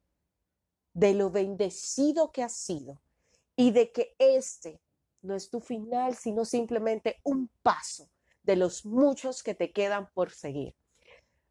[0.94, 3.00] de lo bendecido que has sido
[3.55, 4.81] y de que este
[5.22, 8.11] no es tu final, sino simplemente un paso
[8.42, 10.74] de los muchos que te quedan por seguir.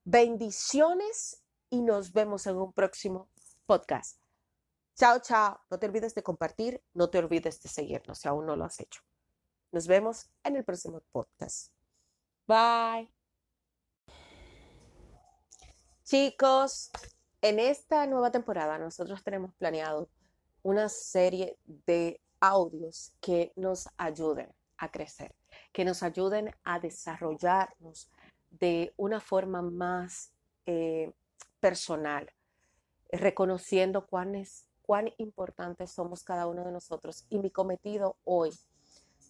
[0.03, 3.29] Bendiciones y nos vemos en un próximo
[3.65, 4.19] podcast.
[4.95, 5.59] Chao, chao.
[5.69, 8.79] No te olvides de compartir, no te olvides de seguirnos si aún no lo has
[8.79, 9.01] hecho.
[9.71, 11.71] Nos vemos en el próximo podcast.
[12.47, 13.11] Bye.
[16.03, 16.89] Chicos,
[17.41, 20.09] en esta nueva temporada nosotros tenemos planeado
[20.63, 25.35] una serie de audios que nos ayuden a crecer,
[25.71, 28.09] que nos ayuden a desarrollarnos
[28.49, 30.31] de una forma más
[30.65, 31.11] eh,
[31.59, 32.31] personal,
[33.11, 37.25] reconociendo cuán, es, cuán importantes somos cada uno de nosotros.
[37.29, 38.51] Y mi cometido hoy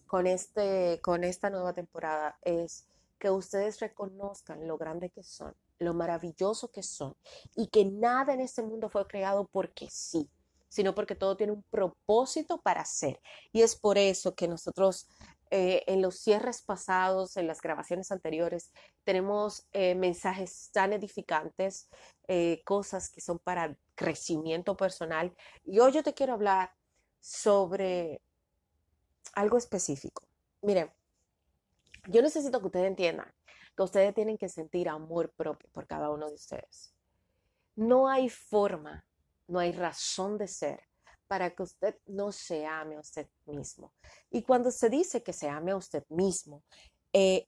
[0.06, 2.86] con, este, con esta nueva temporada es
[3.18, 7.14] que ustedes reconozcan lo grande que son, lo maravilloso que son
[7.54, 10.28] y que nada en este mundo fue creado porque sí,
[10.68, 13.20] sino porque todo tiene un propósito para ser.
[13.52, 15.06] Y es por eso que nosotros
[15.50, 21.88] eh, en los cierres pasados, en las grabaciones anteriores, tenemos eh, mensajes tan edificantes,
[22.28, 25.34] eh, cosas que son para crecimiento personal.
[25.64, 26.72] Y hoy yo te quiero hablar
[27.18, 28.22] sobre
[29.34, 30.22] algo específico.
[30.62, 30.92] Miren,
[32.06, 33.32] yo necesito que ustedes entiendan
[33.76, 36.94] que ustedes tienen que sentir amor propio por cada uno de ustedes.
[37.74, 39.04] No hay forma,
[39.48, 40.89] no hay razón de ser
[41.30, 43.92] para que usted no se ame a usted mismo.
[44.32, 46.64] Y cuando se dice que se ame a usted mismo,
[47.12, 47.46] eh,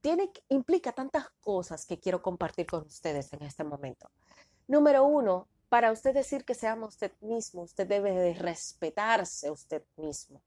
[0.00, 4.10] tiene, implica tantas cosas que quiero compartir con ustedes en este momento.
[4.66, 9.46] Número uno, para usted decir que se ama a usted mismo, usted debe de respetarse
[9.46, 10.42] a usted mismo.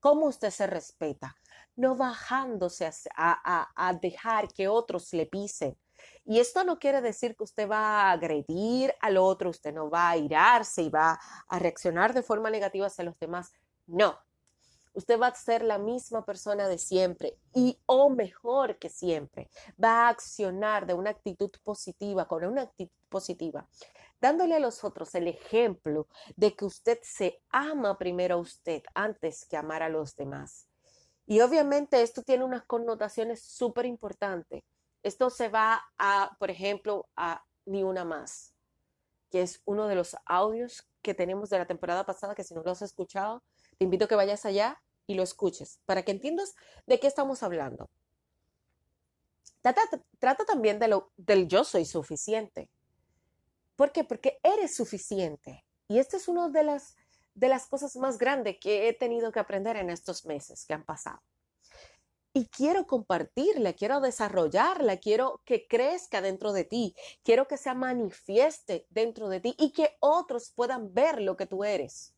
[0.00, 1.34] ¿Cómo usted se respeta?
[1.76, 5.78] No bajándose a, a dejar que otros le pisen,
[6.24, 10.10] y esto no quiere decir que usted va a agredir al otro, usted no va
[10.10, 13.52] a irarse y va a reaccionar de forma negativa hacia los demás.
[13.86, 14.18] No.
[14.92, 19.48] Usted va a ser la misma persona de siempre y o mejor que siempre.
[19.82, 23.68] Va a accionar de una actitud positiva, con una actitud positiva,
[24.20, 29.46] dándole a los otros el ejemplo de que usted se ama primero a usted antes
[29.46, 30.68] que amar a los demás.
[31.26, 34.64] Y obviamente esto tiene unas connotaciones súper importantes
[35.02, 38.54] esto se va a, por ejemplo, a Ni Una Más,
[39.30, 42.62] que es uno de los audios que tenemos de la temporada pasada, que si no
[42.62, 43.42] lo has escuchado,
[43.78, 46.54] te invito a que vayas allá y lo escuches, para que entiendas
[46.86, 47.90] de qué estamos hablando.
[49.60, 52.70] Trata, también de lo, del yo soy suficiente.
[53.76, 54.04] ¿Por qué?
[54.04, 55.64] Porque eres suficiente.
[55.88, 56.96] Y esta es una de las,
[57.34, 60.84] de las cosas más grandes que he tenido que aprender en estos meses que han
[60.84, 61.20] pasado
[62.38, 68.86] y quiero compartirla, quiero desarrollarla, quiero que crezca dentro de ti, quiero que se manifieste
[68.90, 72.14] dentro de ti y que otros puedan ver lo que tú eres.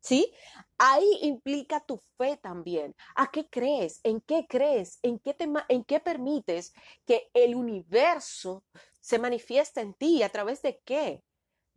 [0.00, 0.32] ¿Sí?
[0.78, 2.94] Ahí implica tu fe también.
[3.16, 4.00] ¿A qué crees?
[4.02, 4.98] ¿En qué crees?
[5.02, 6.72] ¿En qué, te, en qué permites
[7.04, 8.64] que el universo
[9.00, 10.22] se manifieste en ti?
[10.22, 11.22] ¿A través de qué?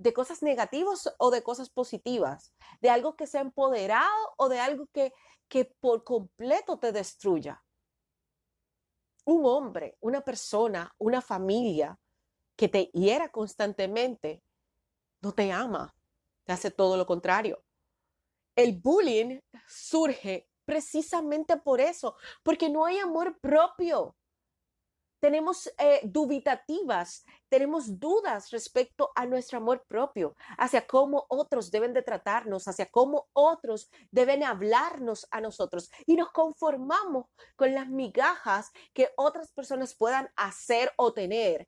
[0.02, 2.54] ¿De cosas negativas o de cosas positivas?
[2.82, 5.14] ¿De algo que sea empoderado o de algo que
[5.52, 7.62] que por completo te destruya.
[9.26, 12.00] Un hombre, una persona, una familia
[12.56, 14.42] que te hiera constantemente,
[15.22, 15.94] no te ama,
[16.46, 17.62] te hace todo lo contrario.
[18.56, 24.16] El bullying surge precisamente por eso, porque no hay amor propio
[25.22, 32.02] tenemos eh, dubitativas, tenemos dudas respecto a nuestro amor propio, hacia cómo otros deben de
[32.02, 39.12] tratarnos, hacia cómo otros deben hablarnos a nosotros y nos conformamos con las migajas que
[39.16, 41.68] otras personas puedan hacer o tener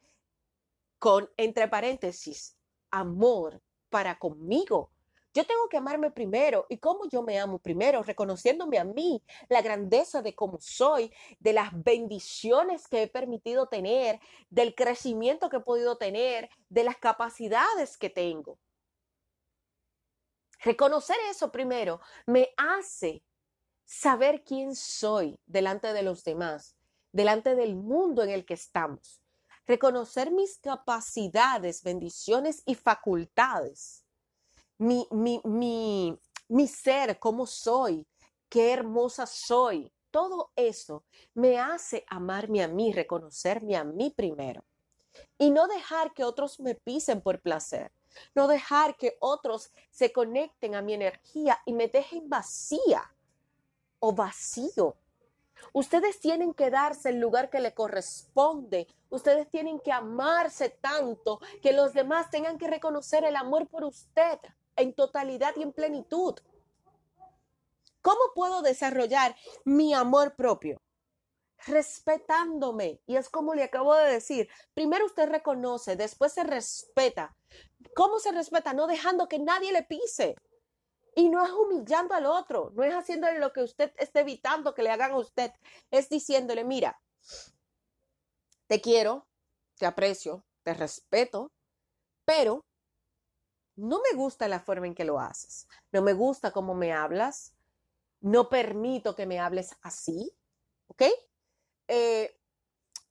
[0.98, 2.58] con, entre paréntesis,
[2.90, 4.93] amor para conmigo.
[5.34, 6.68] Yo tengo que amarme primero.
[6.70, 8.04] ¿Y cómo yo me amo primero?
[8.04, 14.20] Reconociéndome a mí, la grandeza de cómo soy, de las bendiciones que he permitido tener,
[14.50, 18.60] del crecimiento que he podido tener, de las capacidades que tengo.
[20.60, 23.24] Reconocer eso primero me hace
[23.86, 26.78] saber quién soy delante de los demás,
[27.12, 29.20] delante del mundo en el que estamos.
[29.66, 34.03] Reconocer mis capacidades, bendiciones y facultades.
[34.78, 36.18] Mi, mi, mi,
[36.50, 38.06] mi ser, cómo soy,
[38.50, 39.92] qué hermosa soy.
[40.12, 44.64] Todo eso me hace amarme a mí, reconocerme a mí primero.
[45.38, 47.92] Y no dejar que otros me pisen por placer
[48.36, 53.14] no dejar que otros se conecten a mi energía y me dejen vacía
[54.00, 54.96] o vacío.
[55.72, 58.88] Ustedes tienen que darse el lugar que le corresponde.
[59.10, 64.40] Ustedes tienen que amarse tanto que los demás tengan que reconocer el amor por usted
[64.76, 66.36] en totalidad y en plenitud.
[68.02, 70.82] ¿Cómo puedo desarrollar mi amor propio?
[71.66, 73.00] Respetándome.
[73.06, 77.36] Y es como le acabo de decir, primero usted reconoce, después se respeta,
[77.96, 78.74] ¿Cómo se respeta?
[78.74, 80.36] No dejando que nadie le pise.
[81.16, 84.82] Y no es humillando al otro, no es haciéndole lo que usted esté evitando que
[84.82, 85.52] le hagan a usted,
[85.92, 87.00] es diciéndole, mira,
[88.66, 89.28] te quiero,
[89.78, 91.52] te aprecio, te respeto,
[92.26, 92.66] pero
[93.76, 97.54] no me gusta la forma en que lo haces, no me gusta cómo me hablas,
[98.22, 100.32] no permito que me hables así,
[100.88, 101.04] ¿ok?
[101.88, 102.40] Eh,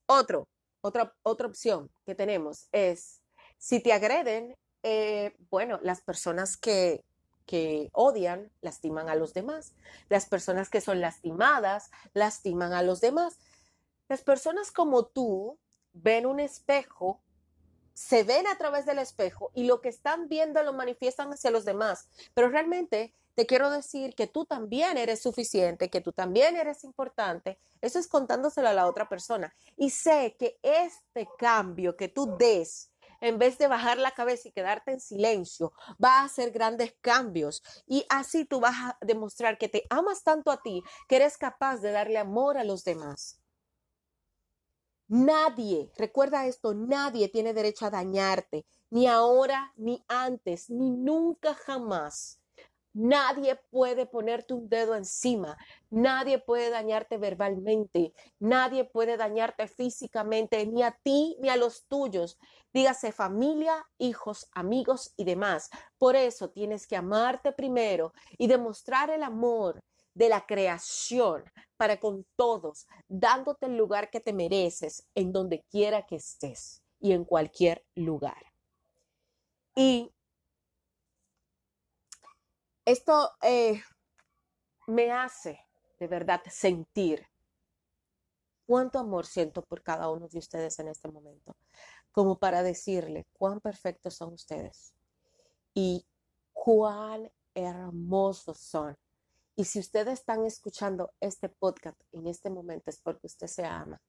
[0.06, 0.48] otro,
[0.80, 3.22] otra, otra opción que tenemos es,
[3.58, 7.04] si te agreden, eh, bueno, las personas que,
[7.46, 9.74] que odian lastiman a los demás.
[10.08, 13.38] Las personas que son lastimadas lastiman a los demás.
[14.08, 15.58] Las personas como tú
[15.92, 17.22] ven un espejo,
[17.94, 21.64] se ven a través del espejo y lo que están viendo lo manifiestan hacia los
[21.64, 22.08] demás.
[22.34, 27.58] Pero realmente te quiero decir que tú también eres suficiente, que tú también eres importante.
[27.80, 29.54] Eso es contándoselo a la otra persona.
[29.76, 34.52] Y sé que este cambio que tú des en vez de bajar la cabeza y
[34.52, 39.68] quedarte en silencio, va a hacer grandes cambios y así tú vas a demostrar que
[39.68, 43.41] te amas tanto a ti que eres capaz de darle amor a los demás.
[45.14, 52.40] Nadie, recuerda esto, nadie tiene derecho a dañarte, ni ahora, ni antes, ni nunca jamás.
[52.94, 55.58] Nadie puede ponerte un dedo encima,
[55.90, 62.38] nadie puede dañarte verbalmente, nadie puede dañarte físicamente, ni a ti ni a los tuyos,
[62.72, 65.68] dígase familia, hijos, amigos y demás.
[65.98, 69.78] Por eso tienes que amarte primero y demostrar el amor
[70.14, 71.44] de la creación
[71.76, 77.12] para con todos, dándote el lugar que te mereces en donde quiera que estés y
[77.12, 78.52] en cualquier lugar.
[79.74, 80.12] Y
[82.84, 83.82] esto eh,
[84.86, 85.60] me hace
[85.98, 87.26] de verdad sentir
[88.66, 91.56] cuánto amor siento por cada uno de ustedes en este momento,
[92.10, 94.94] como para decirle cuán perfectos son ustedes
[95.74, 96.06] y
[96.52, 98.96] cuán hermosos son.
[99.54, 104.00] Y si ustedes están escuchando este podcast en este momento es porque usted se ama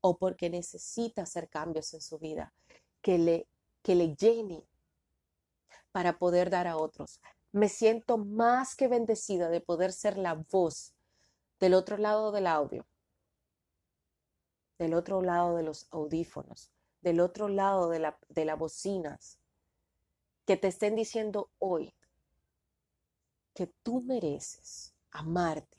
[0.00, 2.54] o porque necesita hacer cambios en su vida
[3.02, 3.48] que le,
[3.82, 4.66] que le llene
[5.92, 7.20] para poder dar a otros.
[7.52, 10.94] Me siento más que bendecida de poder ser la voz
[11.60, 12.86] del otro lado del audio,
[14.78, 16.70] del otro lado de los audífonos,
[17.02, 19.38] del otro lado de, la, de las bocinas,
[20.46, 21.94] que te estén diciendo hoy
[23.54, 25.78] que tú mereces amarte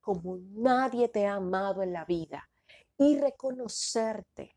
[0.00, 2.48] como nadie te ha amado en la vida
[2.98, 4.54] y reconocerte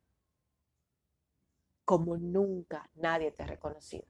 [1.86, 4.06] como nunca nadie te ha reconocido.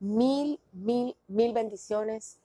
[0.00, 2.40] Mil, mil, mil bendiciones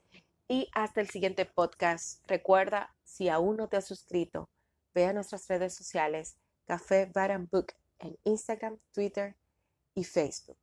[0.50, 2.22] y hasta el siguiente podcast.
[2.28, 4.50] Recuerda, si aún no te has suscrito,
[4.94, 7.68] ve a nuestras redes sociales, Café Bar Book
[8.00, 9.38] en Instagram, Twitter
[9.96, 10.60] y Facebook.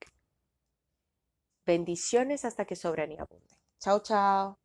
[1.66, 3.58] Bendiciones hasta que sobren y abunden.
[3.78, 4.58] Chao, chao.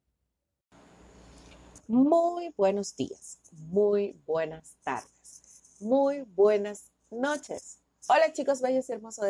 [1.88, 7.78] Muy buenos días, muy buenas tardes, muy buenas noches.
[8.08, 9.26] Hola chicos bellos y hermosos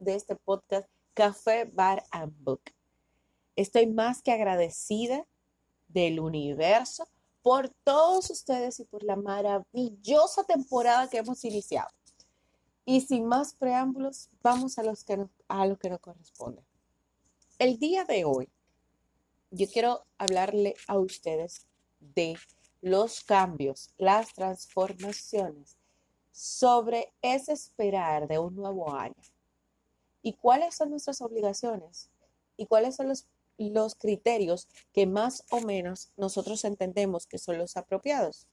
[0.00, 2.62] de, este podcast Café Bar and Book.
[3.54, 5.24] Estoy más que agradecida
[5.86, 7.06] del universo
[7.42, 11.90] por todos ustedes y por la maravillosa temporada que hemos iniciado.
[12.84, 16.64] Y sin más preámbulos, vamos a, los que a lo que nos corresponde.
[17.62, 18.48] El día de hoy,
[19.52, 21.68] yo quiero hablarle a ustedes
[22.00, 22.36] de
[22.80, 25.76] los cambios, las transformaciones
[26.32, 29.14] sobre ese esperar de un nuevo año.
[30.22, 32.10] ¿Y cuáles son nuestras obligaciones?
[32.56, 37.76] y cuáles son los, los criterios que más o menos nosotros entendemos que son los
[37.76, 38.48] apropiados.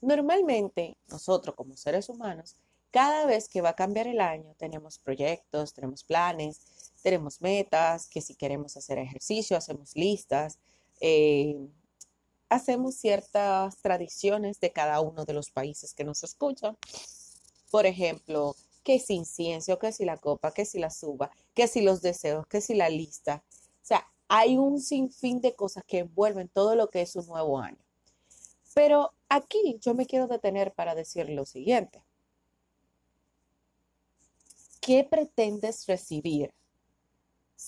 [0.00, 2.54] Normalmente, nosotros como seres humanos,
[2.92, 6.75] cada vez que va a cambiar el año, tenemos proyectos, tenemos planes,
[7.06, 10.58] tenemos metas, que si queremos hacer ejercicio, hacemos listas,
[11.00, 11.56] eh,
[12.48, 16.76] hacemos ciertas tradiciones de cada uno de los países que nos escuchan.
[17.70, 21.80] Por ejemplo, que si incienso, que si la copa, que si la suba, que si
[21.80, 23.44] los deseos, que si la lista.
[23.84, 27.60] O sea, hay un sinfín de cosas que envuelven todo lo que es un nuevo
[27.60, 27.84] año.
[28.74, 32.02] Pero aquí yo me quiero detener para decir lo siguiente.
[34.80, 36.52] ¿Qué pretendes recibir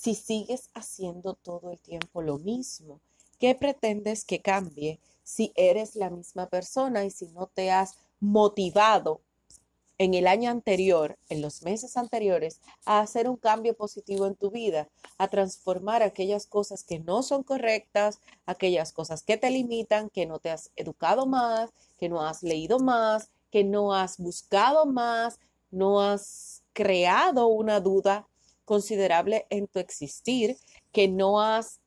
[0.01, 3.01] si sigues haciendo todo el tiempo lo mismo?
[3.41, 9.21] ¿Qué pretendes que cambie si eres la misma persona y si no te has motivado
[9.99, 14.53] en el año anterior, en los meses anteriores, a hacer un cambio positivo en tu
[14.53, 14.89] vida,
[15.19, 20.39] a transformar aquellas cosas que no son correctas, aquellas cosas que te limitan, que no
[20.39, 25.41] te has educado más, que no has leído más, que no has buscado más,
[25.73, 28.29] no has creado una duda
[28.69, 30.59] considerable en tu existir,
[30.93, 31.81] que no has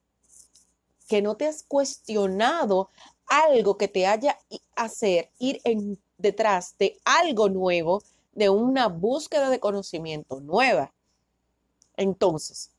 [1.07, 2.89] que no te has cuestionado
[3.27, 4.39] algo que te haya
[4.77, 8.01] hacer ir en, detrás de algo nuevo,
[8.31, 10.93] de una búsqueda de conocimiento nueva.
[11.97, 12.71] Entonces,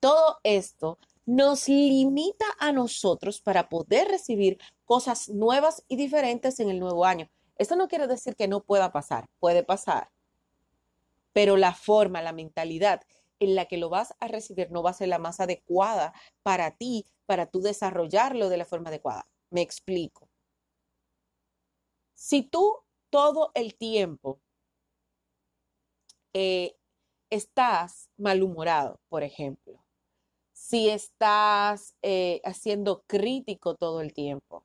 [0.00, 6.80] todo esto nos limita a nosotros para poder recibir cosas nuevas y diferentes en el
[6.80, 7.30] nuevo año.
[7.58, 10.10] Esto no quiere decir que no pueda pasar, puede pasar,
[11.36, 13.02] pero la forma, la mentalidad
[13.40, 16.70] en la que lo vas a recibir no va a ser la más adecuada para
[16.70, 19.28] ti, para tú desarrollarlo de la forma adecuada.
[19.50, 20.30] Me explico.
[22.14, 22.78] Si tú
[23.10, 24.40] todo el tiempo
[26.32, 26.74] eh,
[27.28, 29.84] estás malhumorado, por ejemplo,
[30.54, 34.64] si estás eh, haciendo crítico todo el tiempo,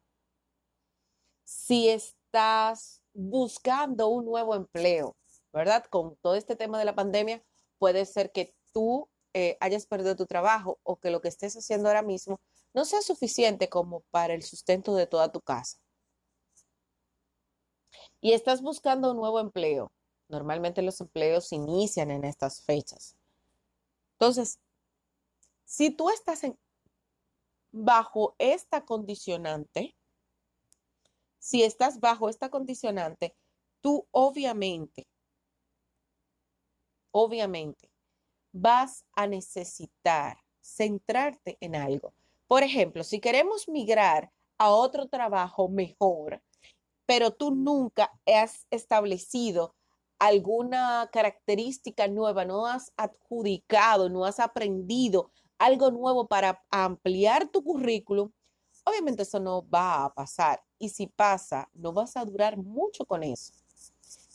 [1.43, 5.17] si estás buscando un nuevo empleo,
[5.53, 5.85] ¿verdad?
[5.89, 7.43] Con todo este tema de la pandemia,
[7.77, 11.87] puede ser que tú eh, hayas perdido tu trabajo o que lo que estés haciendo
[11.87, 12.39] ahora mismo
[12.73, 15.77] no sea suficiente como para el sustento de toda tu casa.
[18.21, 19.91] Y estás buscando un nuevo empleo.
[20.27, 23.17] Normalmente los empleos inician en estas fechas.
[24.13, 24.59] Entonces,
[25.65, 26.41] si tú estás
[27.71, 29.95] bajo esta condicionante,
[31.39, 33.35] si estás bajo esta condicionante,
[33.81, 35.07] tú obviamente,
[37.11, 37.89] obviamente,
[38.51, 42.13] vas a necesitar centrarte en algo.
[42.47, 46.41] Por ejemplo, si queremos migrar a otro trabajo mejor,
[47.05, 49.75] pero tú nunca has establecido
[50.19, 58.31] alguna característica nueva, no has adjudicado, no has aprendido algo nuevo para ampliar tu currículum,
[58.83, 60.61] obviamente eso no va a pasar.
[60.77, 63.53] Y si pasa, no vas a durar mucho con eso.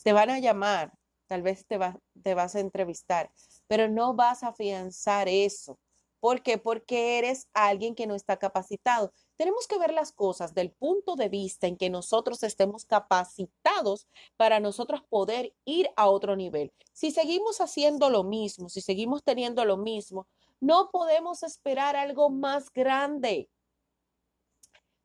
[0.03, 0.91] Te van a llamar,
[1.27, 1.79] tal vez te,
[2.23, 3.31] te vas a entrevistar,
[3.67, 5.77] pero no vas a afianzar eso.
[6.19, 6.57] ¿Por qué?
[6.57, 9.13] Porque eres alguien que no está capacitado.
[9.35, 14.59] Tenemos que ver las cosas del punto de vista en que nosotros estemos capacitados para
[14.59, 16.73] nosotros poder ir a otro nivel.
[16.91, 20.27] Si seguimos haciendo lo mismo, si seguimos teniendo lo mismo,
[20.59, 23.49] no podemos esperar algo más grande.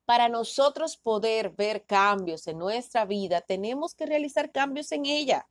[0.07, 5.47] Para nosotros poder ver cambios en nuestra vida, tenemos que realizar cambios en ella.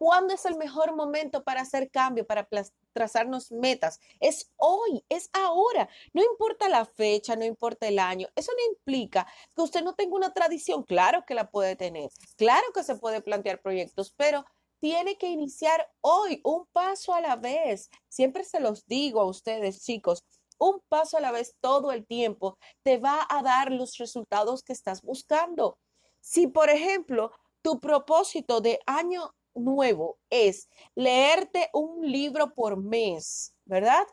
[0.00, 2.48] ¿Cuándo es el mejor momento para hacer cambio, para
[2.94, 4.00] trazarnos metas?
[4.18, 5.90] Es hoy, es ahora.
[6.14, 8.26] No importa la fecha, no importa el año.
[8.34, 10.84] Eso no implica que usted no tenga una tradición.
[10.84, 12.08] Claro que la puede tener.
[12.38, 14.46] Claro que se puede plantear proyectos, pero
[14.78, 17.90] tiene que iniciar hoy, un paso a la vez.
[18.08, 20.24] Siempre se los digo a ustedes, chicos,
[20.58, 24.72] un paso a la vez todo el tiempo te va a dar los resultados que
[24.72, 25.76] estás buscando.
[26.20, 34.06] Si, por ejemplo, tu propósito de año nuevo es leerte un libro por mes, ¿verdad?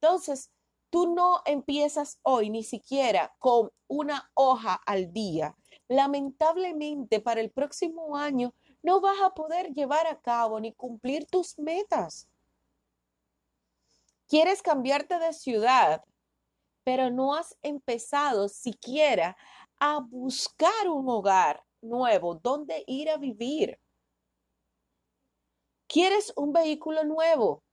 [0.00, 0.50] Entonces,
[0.90, 5.56] tú no empiezas hoy ni siquiera con una hoja al día.
[5.88, 11.58] Lamentablemente, para el próximo año no vas a poder llevar a cabo ni cumplir tus
[11.58, 12.28] metas.
[14.28, 16.04] Quieres cambiarte de ciudad,
[16.84, 19.36] pero no has empezado siquiera
[19.78, 23.78] a buscar un hogar nuevo donde ir a vivir.
[25.96, 27.64] Quieres un vehículo nuevo,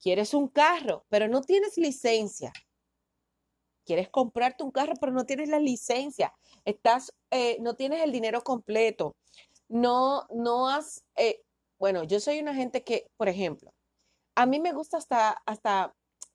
[0.00, 2.52] quieres un carro, pero no tienes licencia.
[3.86, 6.34] Quieres comprarte un carro, pero no tienes la licencia.
[6.64, 9.14] Estás, eh, no tienes el dinero completo.
[9.68, 11.44] No, no has, eh,
[11.78, 13.72] bueno, yo soy una gente que, por ejemplo,
[14.34, 15.94] a mí me gusta hasta, hasta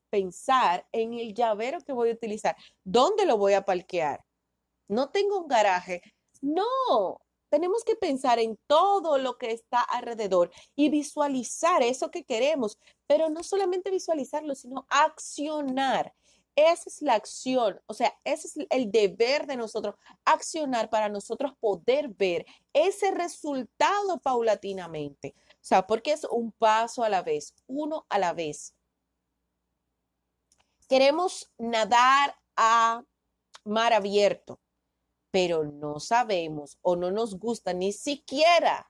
[0.10, 2.56] pensar en el llavero que voy a utilizar.
[2.86, 4.24] ¿Dónde lo voy a parquear?
[4.88, 6.02] No tengo un garaje.
[6.42, 7.20] No,
[7.50, 12.78] tenemos que pensar en todo lo que está alrededor y visualizar eso que queremos,
[13.08, 16.14] pero no solamente visualizarlo, sino accionar.
[16.56, 19.94] Esa es la acción, o sea, ese es el deber de nosotros,
[20.26, 25.36] accionar para nosotros poder ver ese resultado paulatinamente.
[25.38, 28.74] O sea, porque es un paso a la vez, uno a la vez.
[30.90, 33.04] Queremos nadar a
[33.64, 34.60] mar abierto,
[35.38, 38.90] pero no sabemos o no nos gusta ni siquiera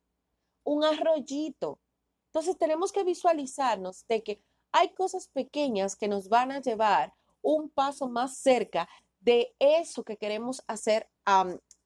[0.63, 1.81] un arroyito.
[2.27, 4.41] Entonces tenemos que visualizarnos de que
[4.71, 8.87] hay cosas pequeñas que nos van a llevar un paso más cerca
[9.19, 11.09] de eso que queremos hacer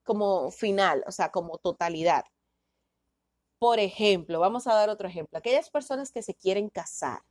[0.03, 2.23] como final, o sea, como totalidad.
[3.57, 7.23] Por ejemplo, vamos a dar otro ejemplo, aquellas personas que se quieren casar.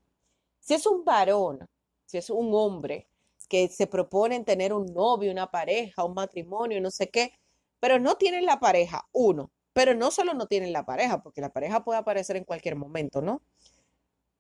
[0.59, 1.65] Si es un varón,
[2.07, 3.07] si es un hombre
[3.51, 7.35] que se proponen tener un novio, una pareja, un matrimonio, no sé qué,
[7.81, 11.53] pero no tienen la pareja, uno, pero no solo no tienen la pareja, porque la
[11.53, 13.43] pareja puede aparecer en cualquier momento, ¿no?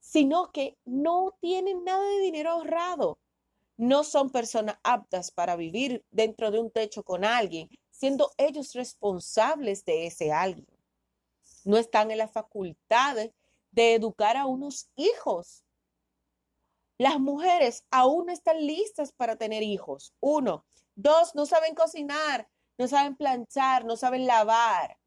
[0.00, 3.18] Sino que no tienen nada de dinero ahorrado
[3.80, 9.86] no son personas aptas para vivir dentro de un techo con alguien, siendo ellos responsables
[9.86, 10.66] de ese alguien.
[11.64, 13.16] No están en la facultad
[13.70, 15.64] de educar a unos hijos.
[17.00, 20.12] Las mujeres aún no están listas para tener hijos.
[20.20, 20.66] Uno.
[20.94, 22.46] Dos, no saben cocinar,
[22.76, 24.98] no saben planchar, no saben lavar,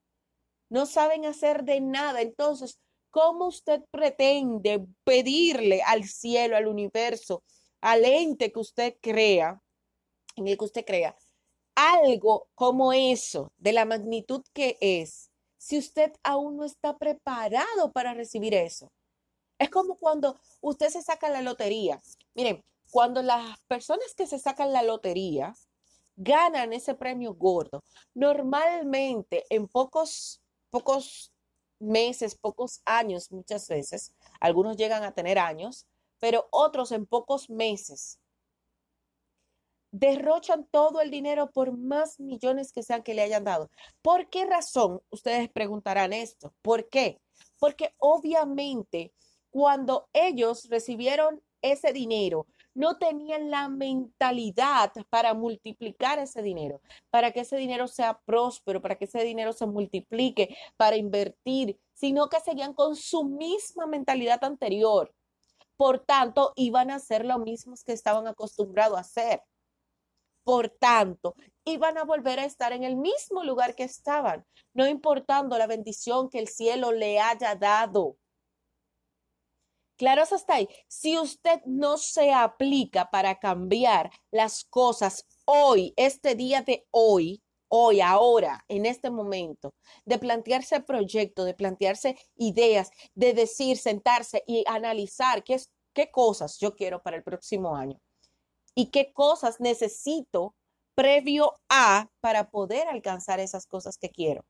[0.69, 2.21] no saben hacer de nada.
[2.21, 2.79] Entonces,
[3.11, 7.43] ¿cómo usted pretende pedirle al cielo, al universo,
[7.79, 9.61] al ente que usted crea,
[10.35, 11.15] en el que usted crea,
[11.75, 15.29] algo como eso, de la magnitud que es,
[15.59, 18.91] si usted aún no está preparado para recibir eso.
[19.63, 22.01] Es como cuando usted se saca la lotería.
[22.35, 25.55] Miren, cuando las personas que se sacan la lotería
[26.17, 27.81] ganan ese premio gordo,
[28.13, 31.31] normalmente en pocos, pocos
[31.79, 35.87] meses, pocos años, muchas veces, algunos llegan a tener años,
[36.19, 38.19] pero otros en pocos meses.
[39.91, 43.69] Derrochan todo el dinero por más millones que sean que le hayan dado.
[44.01, 45.01] ¿Por qué razón?
[45.09, 46.53] Ustedes preguntarán esto.
[46.61, 47.21] ¿Por qué?
[47.59, 49.13] Porque obviamente
[49.53, 56.81] cuando ellos recibieron ese dinero, no tenían la mentalidad para multiplicar ese dinero,
[57.11, 62.29] para que ese dinero sea próspero, para que ese dinero se multiplique, para invertir, sino
[62.29, 65.13] que seguían con su misma mentalidad anterior.
[65.77, 69.43] Por tanto, iban a hacer lo mismo que estaban acostumbrados a hacer.
[70.43, 75.59] Por tanto, iban a volver a estar en el mismo lugar que estaban, no importando
[75.59, 78.17] la bendición que el cielo le haya dado.
[79.97, 80.67] Claro hasta ahí.
[80.87, 88.01] Si usted no se aplica para cambiar las cosas hoy, este día de hoy, hoy,
[88.01, 89.73] ahora, en este momento,
[90.05, 96.59] de plantearse proyectos, de plantearse ideas, de decir, sentarse y analizar qué, es, qué cosas
[96.59, 97.99] yo quiero para el próximo año
[98.75, 100.55] y qué cosas necesito
[100.95, 104.45] previo a para poder alcanzar esas cosas que quiero.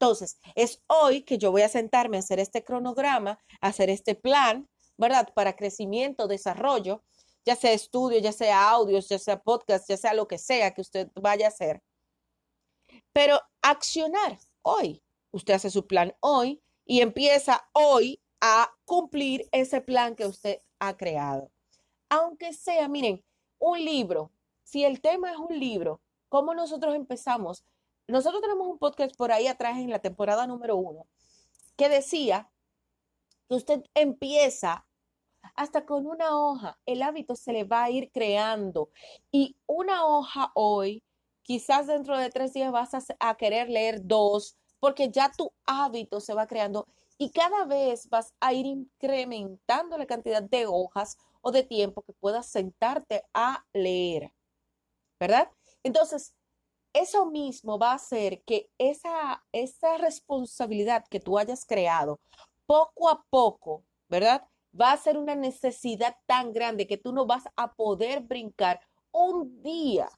[0.00, 4.14] Entonces, es hoy que yo voy a sentarme a hacer este cronograma, a hacer este
[4.14, 5.32] plan, ¿verdad?
[5.34, 7.02] Para crecimiento, desarrollo,
[7.44, 10.82] ya sea estudio, ya sea audios, ya sea podcast, ya sea lo que sea que
[10.82, 11.82] usted vaya a hacer.
[13.12, 15.02] Pero accionar hoy.
[15.32, 20.96] Usted hace su plan hoy y empieza hoy a cumplir ese plan que usted ha
[20.96, 21.50] creado.
[22.08, 23.24] Aunque sea, miren,
[23.58, 24.30] un libro,
[24.62, 27.64] si el tema es un libro, ¿cómo nosotros empezamos?
[28.08, 31.06] Nosotros tenemos un podcast por ahí atrás en la temporada número uno
[31.76, 32.50] que decía
[33.48, 34.86] que usted empieza
[35.54, 38.90] hasta con una hoja, el hábito se le va a ir creando
[39.30, 41.02] y una hoja hoy
[41.48, 42.90] Quizás dentro de tres días vas
[43.20, 46.86] a, querer leer dos porque ya tu hábito se va creando
[47.16, 52.12] y cada vez vas a ir incrementando la cantidad de hojas o de tiempo que
[52.12, 54.34] puedas sentarte a leer,
[55.18, 55.50] ¿verdad?
[55.82, 56.34] Entonces,
[56.92, 62.20] eso mismo va a hacer que esa, esa responsabilidad que tú hayas creado,
[62.66, 64.46] poco a poco, ¿verdad?
[64.78, 68.80] Va a ser una necesidad tan grande que tú no vas a poder brincar
[69.10, 70.08] un día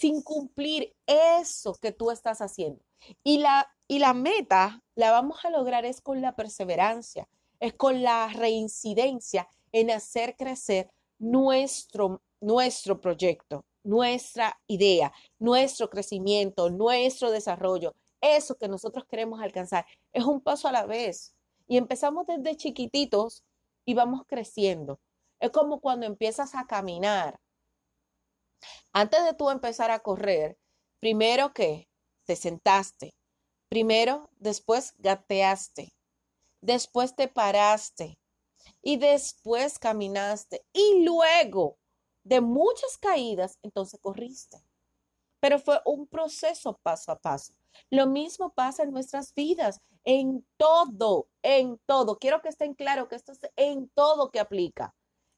[0.00, 2.82] sin cumplir eso que tú estás haciendo.
[3.22, 7.28] Y la, y la meta la vamos a lograr es con la perseverancia,
[7.58, 17.30] es con la reincidencia en hacer crecer nuestro, nuestro proyecto, nuestra idea, nuestro crecimiento, nuestro
[17.30, 19.86] desarrollo, eso que nosotros queremos alcanzar.
[20.12, 21.34] Es un paso a la vez.
[21.66, 23.44] Y empezamos desde chiquititos
[23.84, 25.00] y vamos creciendo.
[25.38, 27.40] Es como cuando empiezas a caminar.
[28.92, 30.58] Antes de tú empezar a correr,
[31.00, 31.88] primero que
[32.24, 33.14] te sentaste,
[33.68, 35.94] primero, después gateaste,
[36.60, 38.18] después te paraste
[38.82, 41.78] y después caminaste y luego
[42.24, 44.62] de muchas caídas, entonces corriste.
[45.40, 47.54] Pero fue un proceso paso a paso.
[47.88, 52.18] Lo mismo pasa en nuestras vidas, en todo, en todo.
[52.18, 54.94] Quiero que estén claros que esto es en todo que aplica.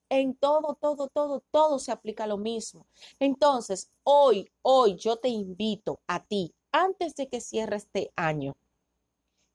[0.08, 2.86] En todo, todo, todo, todo se aplica lo mismo.
[3.18, 8.54] Entonces, hoy, hoy yo te invito a ti, antes de que cierre este año,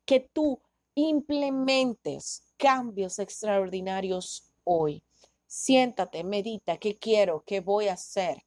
[0.05, 0.59] que tú
[0.95, 5.03] implementes cambios extraordinarios hoy.
[5.47, 7.43] Siéntate, medita, ¿qué quiero?
[7.45, 8.43] ¿Qué voy a hacer?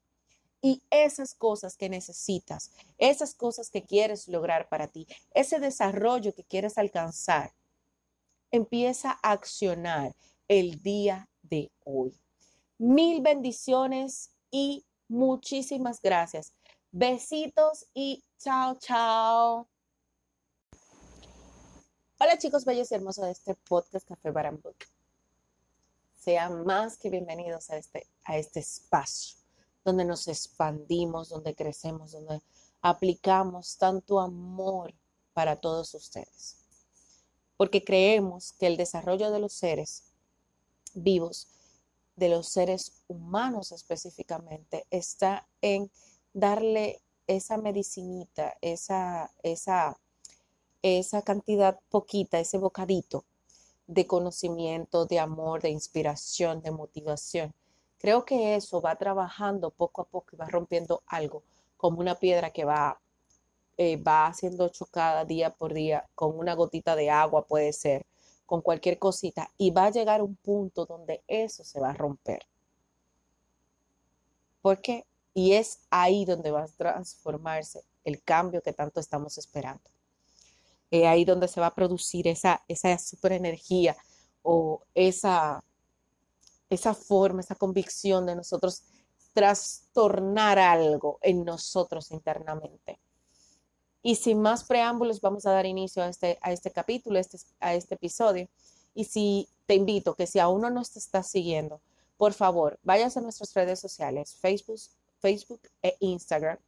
[0.62, 6.44] Y esas cosas que necesitas, esas cosas que quieres lograr para ti, ese desarrollo que
[6.44, 7.54] quieres alcanzar,
[8.50, 10.14] empieza a accionar
[10.48, 12.12] el día de hoy.
[12.76, 16.52] Mil bendiciones y muchísimas gracias.
[16.92, 19.68] Besitos y chao, chao.
[22.18, 24.76] Hola chicos bellos y hermosos de este podcast Café Book.
[26.20, 29.38] Sean más que bienvenidos a este, a este espacio
[29.82, 32.42] donde nos expandimos, donde crecemos, donde
[32.82, 34.92] aplicamos tanto amor
[35.32, 36.58] para todos ustedes.
[37.56, 40.12] Porque creemos que el desarrollo de los seres
[40.92, 41.48] vivos,
[42.16, 45.90] de los seres humanos específicamente, está en
[46.34, 49.96] darle esa medicinita, esa, esa
[50.82, 53.24] esa cantidad poquita, ese bocadito
[53.90, 57.52] de conocimiento, de amor, de inspiración, de motivación.
[57.98, 61.42] Creo que eso va trabajando poco a poco y va rompiendo algo,
[61.76, 63.00] como una piedra que va,
[63.76, 68.06] eh, va siendo chocada día por día con una gotita de agua, puede ser,
[68.46, 72.46] con cualquier cosita, y va a llegar un punto donde eso se va a romper.
[74.62, 75.04] ¿Por qué?
[75.34, 79.89] Y es ahí donde va a transformarse el cambio que tanto estamos esperando
[80.90, 83.96] eh, ahí donde se va a producir esa, esa super energía
[84.42, 85.62] o esa,
[86.68, 88.82] esa forma, esa convicción de nosotros
[89.32, 92.98] trastornar algo en nosotros internamente.
[94.02, 97.74] Y sin más preámbulos, vamos a dar inicio a este, a este capítulo, este, a
[97.74, 98.48] este episodio.
[98.94, 101.80] Y si te invito que si aún no nos estás siguiendo,
[102.16, 104.80] por favor, vayas a nuestras redes sociales, Facebook,
[105.20, 106.58] Facebook e Instagram.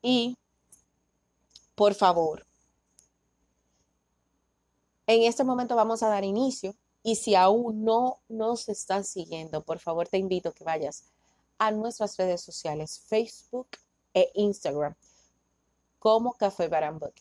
[0.00, 0.36] Y
[1.74, 2.46] por favor,
[5.06, 9.78] en este momento vamos a dar inicio y si aún no nos están siguiendo, por
[9.78, 11.04] favor te invito a que vayas
[11.58, 13.68] a nuestras redes sociales, Facebook
[14.14, 14.94] e Instagram
[15.98, 17.14] como Café Barambot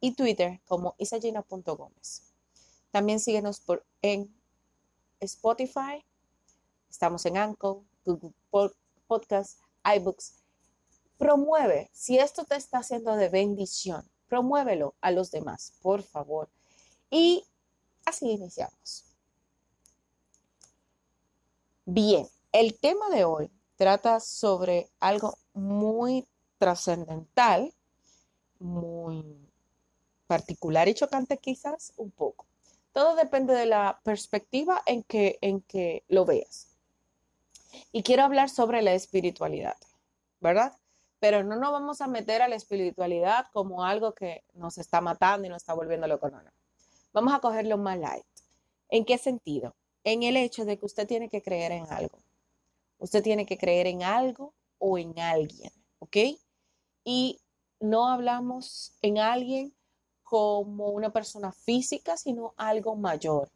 [0.00, 2.22] y Twitter como isagina.gómez.
[2.92, 4.32] También síguenos por, en
[5.18, 6.04] Spotify,
[6.88, 8.32] estamos en Anchor, Google
[9.08, 10.34] Podcast, iBooks.
[11.18, 16.48] Promueve, si esto te está haciendo de bendición, promuévelo a los demás, por favor.
[17.12, 17.44] Y
[18.06, 19.04] así iniciamos.
[21.84, 27.70] Bien, el tema de hoy trata sobre algo muy trascendental,
[28.58, 29.46] muy
[30.26, 32.46] particular y chocante quizás un poco.
[32.92, 36.68] Todo depende de la perspectiva en que, en que lo veas.
[37.92, 39.76] Y quiero hablar sobre la espiritualidad,
[40.40, 40.78] ¿verdad?
[41.20, 45.46] Pero no nos vamos a meter a la espiritualidad como algo que nos está matando
[45.46, 46.40] y nos está volviendo loco, no.
[47.12, 48.24] Vamos a cogerlo más light.
[48.88, 49.74] ¿En qué sentido?
[50.02, 52.18] En el hecho de que usted tiene que creer en algo.
[52.98, 56.16] Usted tiene que creer en algo o en alguien, ¿ok?
[57.04, 57.38] Y
[57.80, 59.74] no hablamos en alguien
[60.22, 63.50] como una persona física, sino algo mayor.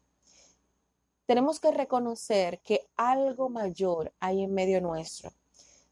[1.25, 5.31] Tenemos que reconocer que algo mayor hay en medio nuestro.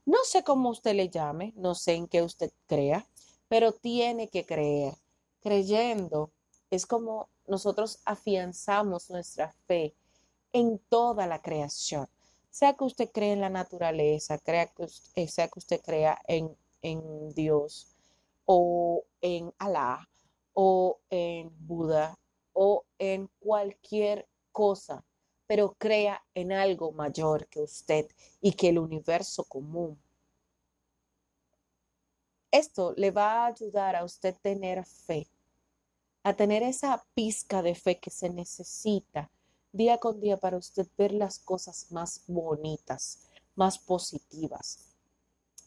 [0.05, 3.07] No sé cómo usted le llame, no sé en qué usted crea,
[3.47, 4.93] pero tiene que creer.
[5.41, 6.31] Creyendo
[6.69, 9.95] es como nosotros afianzamos nuestra fe
[10.53, 12.07] en toda la creación.
[12.49, 16.55] Sea que usted cree en la naturaleza, crea que eh, sea que usted crea en,
[16.81, 17.95] en Dios
[18.45, 20.07] o en Alá
[20.53, 22.17] o en Buda
[22.53, 25.03] o en cualquier cosa,
[25.47, 28.07] pero crea en algo mayor que usted
[28.41, 29.99] y que el universo común.
[32.49, 35.27] Esto le va a ayudar a usted tener fe
[36.25, 39.29] a tener esa pizca de fe que se necesita
[39.71, 44.79] día con día para usted ver las cosas más bonitas, más positivas,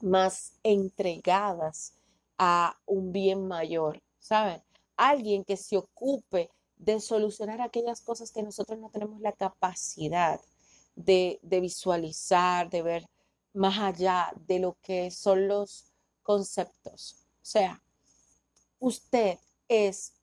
[0.01, 1.93] más entregadas
[2.39, 4.61] a un bien mayor, ¿saben?
[4.97, 10.41] Alguien que se ocupe de solucionar aquellas cosas que nosotros no tenemos la capacidad
[10.97, 13.09] de, visualizar, de ver
[13.53, 15.93] más allá de lo que son los
[16.25, 17.29] conceptos.
[17.37, 17.81] O sea,
[18.81, 19.39] usted
[19.69, 20.18] es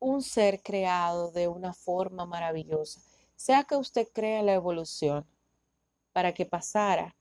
[0.00, 3.00] un ser creado de una forma maravillosa.
[3.36, 5.26] Sea que usted crea la evolución
[6.12, 7.16] para que pasara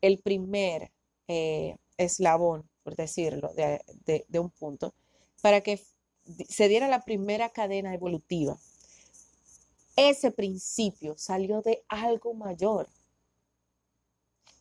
[0.00, 0.90] el primer
[1.28, 3.80] eh, eslabón, por decirlo, de,
[4.26, 4.94] de un punto,
[5.42, 5.82] para que
[6.48, 8.56] se diera la primera cadena evolutiva.
[9.96, 12.88] Ese principio salió de algo mayor.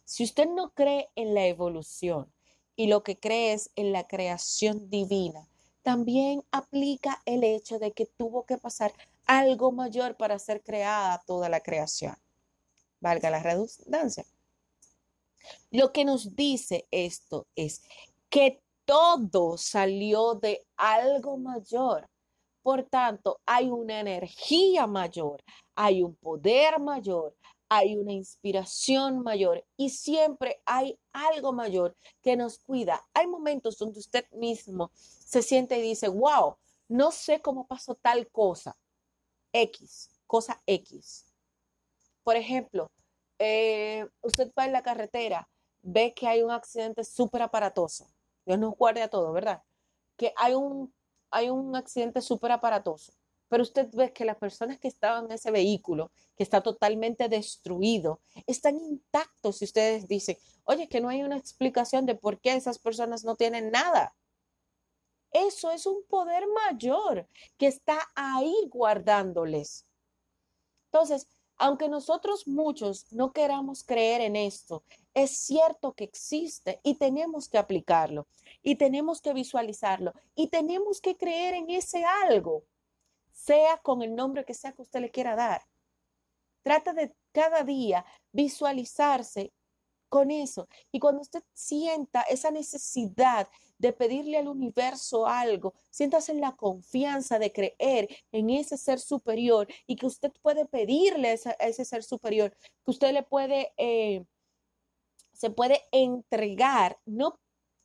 [0.03, 2.33] Si usted no cree en la evolución
[2.75, 5.48] y lo que cree es en la creación divina,
[5.89, 8.93] también aplica el hecho de que tuvo que pasar
[9.25, 12.15] algo mayor para ser creada toda la creación.
[12.99, 14.23] Valga la redundancia.
[15.71, 17.81] Lo que nos dice esto es
[18.29, 22.07] que todo salió de algo mayor.
[22.61, 25.41] Por tanto, hay una energía mayor,
[25.73, 27.35] hay un poder mayor,
[27.67, 33.03] hay una inspiración mayor y siempre hay algo mayor que nos cuida.
[33.15, 34.91] Hay momentos donde usted mismo
[35.29, 36.55] se siente y dice, wow,
[36.87, 38.75] no sé cómo pasó tal cosa,
[39.53, 41.27] X, cosa X.
[42.23, 42.91] Por ejemplo,
[43.37, 45.47] eh, usted va en la carretera,
[45.83, 48.07] ve que hay un accidente súper aparatoso.
[48.43, 49.61] Dios nos guarde a todo, ¿verdad?
[50.17, 50.91] Que hay un,
[51.29, 53.13] hay un accidente súper aparatoso
[53.49, 58.21] pero usted ve que las personas que estaban en ese vehículo, que está totalmente destruido,
[58.45, 62.77] están intactos y ustedes dicen, oye, que no hay una explicación de por qué esas
[62.77, 64.13] personas no tienen nada.
[65.31, 67.27] Eso es un poder mayor
[67.57, 69.85] que está ahí guardándoles.
[70.85, 71.27] Entonces,
[71.57, 77.57] aunque nosotros muchos no queramos creer en esto, es cierto que existe y tenemos que
[77.57, 78.27] aplicarlo
[78.63, 82.63] y tenemos que visualizarlo y tenemos que creer en ese algo
[83.31, 85.61] sea con el nombre que sea que usted le quiera dar.
[86.63, 89.51] Trata de cada día visualizarse
[90.09, 90.67] con eso.
[90.91, 93.47] Y cuando usted sienta esa necesidad
[93.79, 99.67] de pedirle al universo algo, siéntase en la confianza de creer en ese ser superior
[99.87, 102.55] y que usted puede pedirle a ese, ser superior,
[102.85, 104.25] que usted le puede, eh,
[105.33, 107.39] se puede entregar, no,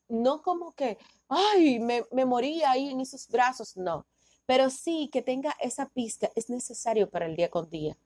[0.09, 4.05] no como que, ay, me, me morí ahí en esos brazos, no,
[4.47, 7.97] pero sí que tenga esa pista es necesario para el día con día,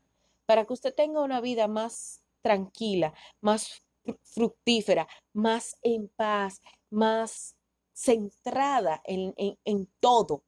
[0.44, 3.82] para que usted tenga una vida más tranquila, más
[4.22, 6.60] fructífera, más en paz,
[6.90, 7.57] más
[7.98, 10.44] centrada en, en, todo.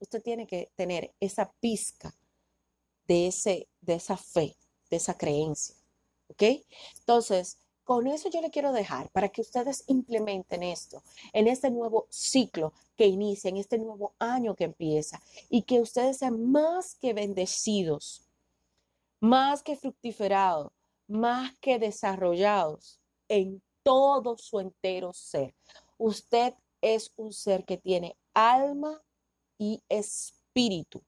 [0.00, 2.12] Usted tiene que tener esa pizca
[3.06, 4.56] de, ese, de esa fe,
[4.90, 5.76] de esa creencia.
[6.28, 6.42] ¿Ok?
[6.98, 12.06] Entonces, con eso yo le quiero dejar para que ustedes implementen esto en este nuevo
[12.10, 17.12] ciclo que inicia, en este nuevo año que empieza y que ustedes sean más que
[17.12, 18.28] bendecidos,
[19.20, 20.72] más que fructiferados,
[21.06, 25.54] más que desarrollados en todo su entero ser.
[25.98, 29.02] Usted es un ser que tiene alma
[29.58, 31.02] y espíritu,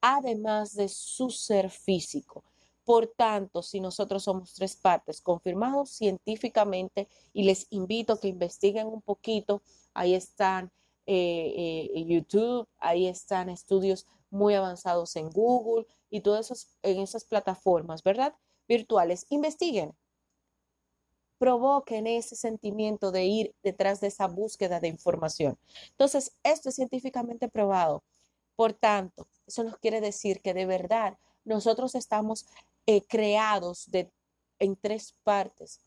[0.00, 2.44] además de su ser físico.
[2.84, 8.88] Por tanto, si nosotros somos tres partes confirmados científicamente, y les invito a que investiguen
[8.88, 9.62] un poquito,
[9.94, 10.72] ahí están
[11.06, 17.24] eh, eh, YouTube, ahí están estudios muy avanzados en Google y todas esas, en esas
[17.24, 18.34] plataformas, ¿verdad?
[18.68, 19.26] Virtuales.
[19.30, 19.92] Investiguen,
[21.40, 25.58] provoquen ese sentimiento de ir detrás de esa búsqueda de información.
[25.92, 28.04] Entonces, esto es científicamente probado.
[28.56, 31.16] Por tanto, eso nos quiere decir que de verdad
[31.46, 32.44] nosotros estamos
[32.86, 34.12] eh, creados de,
[34.58, 35.80] en tres partes.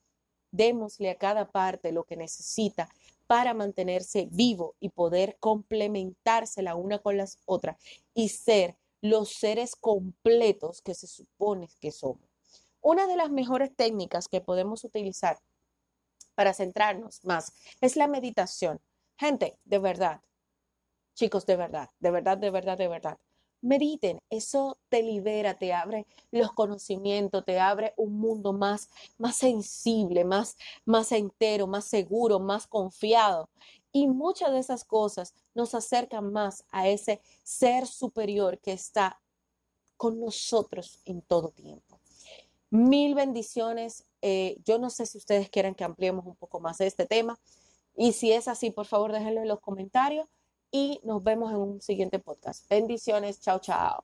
[0.51, 2.89] Démosle a cada parte lo que necesita
[3.27, 7.77] para mantenerse vivo y poder complementarse la una con las otras
[8.15, 12.32] y ser los seres completos que se supone que somos.
[12.83, 15.39] Una de las mejores técnicas que podemos utilizar
[16.35, 18.81] para centrarnos más es la meditación.
[19.17, 20.19] Gente, de verdad,
[21.15, 23.17] chicos, de verdad, de verdad, de verdad, de verdad.
[23.61, 30.25] Mediten, eso te libera, te abre los conocimientos, te abre un mundo más, más sensible,
[30.25, 33.49] más, más entero, más seguro, más confiado.
[33.93, 39.21] Y muchas de esas cosas nos acercan más a ese ser superior que está
[39.95, 41.92] con nosotros en todo tiempo.
[42.73, 44.03] Mil bendiciones.
[44.23, 47.39] Eh, yo no sé si ustedes quieren que ampliemos un poco más este tema.
[47.95, 50.27] Y si es así, por favor, déjenlo en los comentarios
[50.71, 52.67] y nos vemos en un siguiente podcast.
[52.67, 54.03] Bendiciones, chao, chao.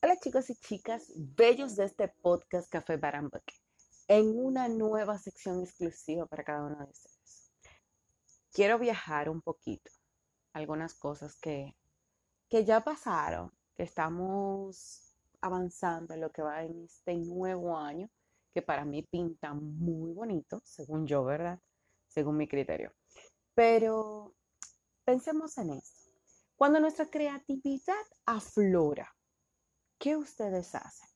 [0.00, 3.54] Hola chicos y chicas, bellos de este podcast Café Barambaque,
[4.06, 7.50] en una nueva sección exclusiva para cada uno de ustedes.
[8.52, 9.90] Quiero viajar un poquito,
[10.52, 11.74] algunas cosas que
[12.48, 15.11] que ya pasaron, que estamos
[15.42, 18.08] avanzando en lo que va en este nuevo año,
[18.54, 21.58] que para mí pinta muy bonito, según yo, ¿verdad?
[22.08, 22.92] Según mi criterio.
[23.54, 24.34] Pero
[25.04, 26.10] pensemos en esto.
[26.56, 29.14] Cuando nuestra creatividad aflora,
[29.98, 31.08] ¿qué ustedes hacen?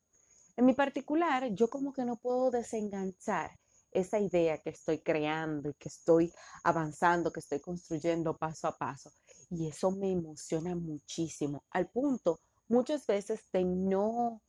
[0.56, 3.50] En mi particular, yo como que no puedo desenganchar
[3.92, 6.32] esa idea que estoy creando y que estoy
[6.64, 9.10] avanzando, que estoy construyendo paso a paso.
[9.50, 14.42] Y eso me emociona muchísimo, al punto muchas veces de no,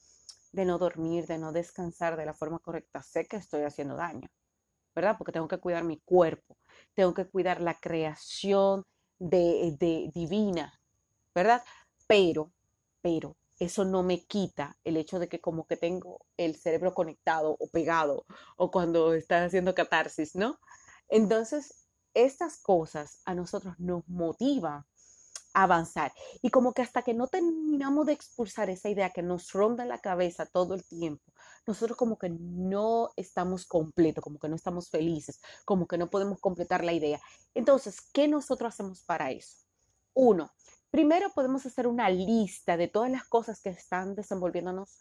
[0.52, 3.02] de no dormir, de no descansar de la forma correcta.
[3.04, 4.28] Sé que estoy haciendo daño,
[4.96, 5.16] ¿verdad?
[5.18, 6.58] Porque tengo que cuidar mi cuerpo,
[6.94, 8.84] tengo que cuidar la creación
[9.20, 10.80] de, de divina,
[11.34, 11.64] ¿verdad?
[12.08, 12.52] Pero,
[13.02, 17.56] pero eso no me quita el hecho de que como que tengo el cerebro conectado
[17.60, 20.60] o pegado o cuando estás haciendo catarsis, ¿no?
[21.10, 24.86] Entonces, estas cosas a nosotros nos motivan
[25.64, 26.14] avanzar.
[26.42, 29.90] Y como que hasta que no terminamos de expulsar esa idea que nos ronda en
[29.90, 31.24] la cabeza todo el tiempo,
[31.66, 36.40] nosotros como que no estamos completos, como que no estamos felices, como que no podemos
[36.40, 37.22] completar la idea.
[37.54, 39.58] Entonces, ¿qué nosotros hacemos para eso?
[40.14, 40.52] Uno,
[40.90, 45.00] Primero podemos hacer una lista de todas las cosas que están desenvolviéndonos,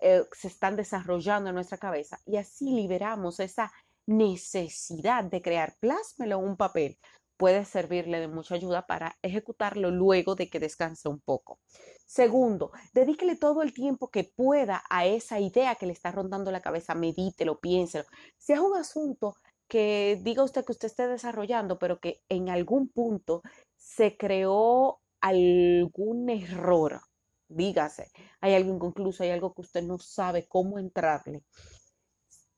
[0.00, 3.70] eh, se están desarrollando en nuestra cabeza y así liberamos esa
[4.06, 5.76] necesidad de crear.
[5.78, 6.98] Plásmelo en un papel.
[7.36, 11.58] Puede servirle de mucha ayuda para ejecutarlo luego de que descanse un poco.
[12.06, 16.62] Segundo, dedíquele todo el tiempo que pueda a esa idea que le está rondando la
[16.62, 16.94] cabeza.
[16.94, 18.04] Medítelo, piénselo.
[18.38, 19.34] Si es un asunto
[19.68, 23.42] que diga usted que usted esté desarrollando, pero que en algún punto
[23.76, 27.00] se creó algún error,
[27.48, 28.10] dígase,
[28.40, 31.42] hay algo inconcluso, hay algo que usted no sabe cómo entrarle,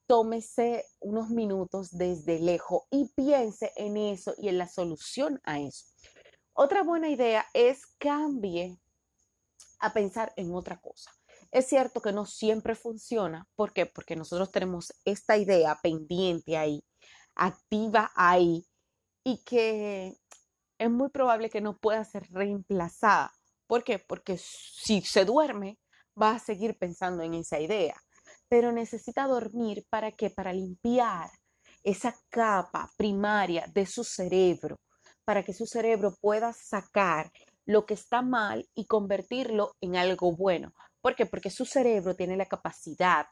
[0.09, 5.85] tómese unos minutos desde lejos y piense en eso y en la solución a eso.
[6.55, 8.81] Otra buena idea es cambie
[9.79, 11.13] a pensar en otra cosa.
[11.53, 13.47] Es cierto que no siempre funciona.
[13.55, 13.87] ¿Por qué?
[13.87, 16.83] Porque nosotros tenemos esta idea pendiente ahí,
[17.35, 18.67] activa ahí,
[19.23, 20.17] y que
[20.79, 23.33] es muy probable que no pueda ser reemplazada.
[23.67, 23.99] ¿Por qué?
[23.99, 25.79] Porque si se duerme,
[26.21, 27.95] va a seguir pensando en esa idea.
[28.49, 30.31] Pero necesita dormir para qué?
[30.31, 31.31] Para limpiar
[31.83, 34.77] esa capa primaria de su cerebro,
[35.25, 37.31] para que su cerebro pueda sacar
[37.67, 40.73] lo que está mal y convertirlo en algo bueno.
[41.03, 41.27] ¿Por qué?
[41.27, 43.27] Porque su cerebro tiene la capacidad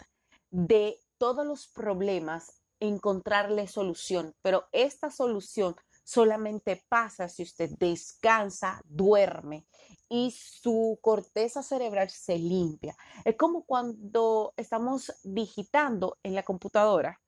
[0.50, 5.74] de todos los problemas encontrarle solución, pero esta solución
[6.06, 9.66] solamente pasa si usted descansa, duerme
[10.08, 12.96] y su corteza cerebral se limpia.
[13.24, 17.20] Es como cuando estamos digitando en la computadora,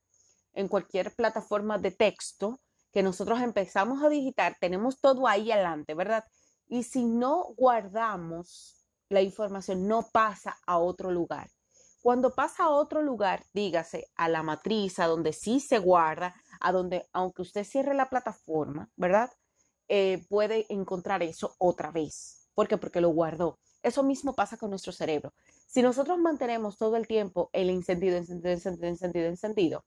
[0.52, 2.60] en cualquier plataforma de texto,
[2.92, 6.24] que nosotros empezamos a digitar, tenemos todo ahí adelante, ¿verdad?
[6.68, 11.50] Y si no guardamos la información, no pasa a otro lugar.
[12.00, 16.72] Cuando pasa a otro lugar, dígase a la matriz, a donde sí se guarda, a
[16.72, 19.30] donde, aunque usted cierre la plataforma, ¿verdad?
[19.88, 22.48] Eh, puede encontrar eso otra vez.
[22.54, 22.76] ¿Por qué?
[22.76, 23.58] Porque lo guardó.
[23.82, 25.32] Eso mismo pasa con nuestro cerebro.
[25.66, 29.84] Si nosotros mantenemos todo el tiempo el encendido, encendido, encendido, encendido, encendido,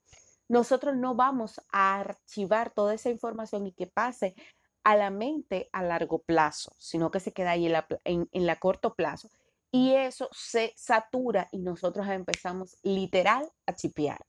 [0.47, 4.36] nosotros no vamos a archivar toda esa información y que pase
[4.84, 8.45] a la mente a largo plazo, sino que se queda ahí en la, en, en
[8.45, 9.30] la corto plazo.
[9.72, 14.19] Y eso se satura y nosotros empezamos literal a chipear,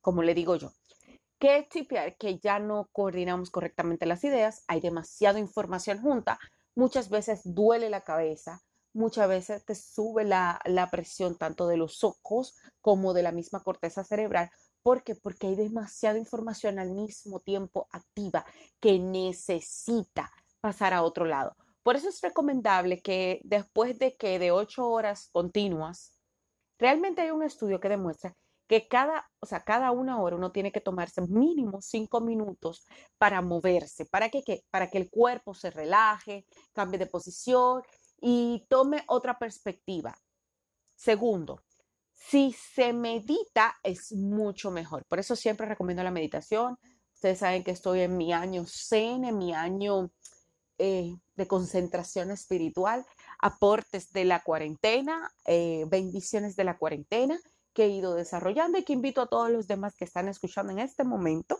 [0.00, 0.72] como le digo yo.
[1.40, 2.16] ¿Qué es?
[2.18, 6.38] Que ya no coordinamos correctamente las ideas, hay demasiada información junta,
[6.74, 8.62] muchas veces duele la cabeza,
[8.92, 13.60] muchas veces te sube la, la presión tanto de los ojos como de la misma
[13.60, 14.50] corteza cerebral.
[14.82, 15.14] ¿Por qué?
[15.14, 18.44] Porque hay demasiada información al mismo tiempo activa
[18.78, 20.30] que necesita
[20.60, 21.56] pasar a otro lado.
[21.82, 26.18] Por eso es recomendable que después de que de ocho horas continuas,
[26.78, 28.36] realmente hay un estudio que demuestra
[28.70, 32.86] que cada, o sea, cada una hora uno tiene que tomarse mínimo cinco minutos
[33.18, 34.06] para moverse.
[34.06, 34.62] ¿Para qué?
[34.70, 37.82] Para que el cuerpo se relaje, cambie de posición
[38.20, 40.16] y tome otra perspectiva.
[40.94, 41.64] Segundo,
[42.12, 45.04] si se medita es mucho mejor.
[45.06, 46.78] Por eso siempre recomiendo la meditación.
[47.12, 50.12] Ustedes saben que estoy en mi año Zen, en mi año
[50.78, 53.04] eh, de concentración espiritual,
[53.40, 57.36] aportes de la cuarentena, eh, bendiciones de la cuarentena
[57.80, 60.80] que he ido desarrollando y que invito a todos los demás que están escuchando en
[60.80, 61.58] este momento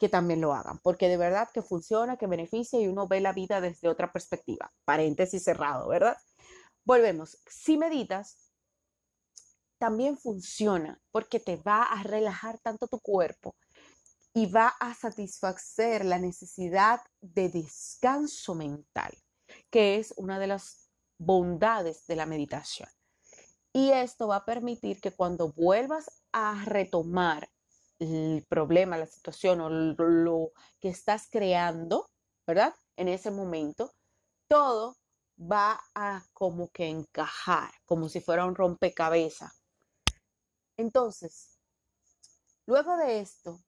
[0.00, 3.32] que también lo hagan, porque de verdad que funciona, que beneficia y uno ve la
[3.32, 4.72] vida desde otra perspectiva.
[4.84, 6.16] Paréntesis cerrado, ¿verdad?
[6.84, 7.38] Volvemos.
[7.46, 8.50] Si meditas,
[9.78, 13.54] también funciona porque te va a relajar tanto tu cuerpo
[14.32, 19.16] y va a satisfacer la necesidad de descanso mental,
[19.70, 22.88] que es una de las bondades de la meditación.
[23.76, 27.50] Y esto va a permitir que cuando vuelvas a retomar
[27.98, 32.06] el problema, la situación o lo que estás creando,
[32.46, 32.72] ¿verdad?
[32.96, 33.90] En ese momento,
[34.48, 34.96] todo
[35.38, 39.60] va a como que encajar, como si fuera un rompecabezas.
[40.76, 41.58] Entonces,
[42.66, 43.58] luego de esto,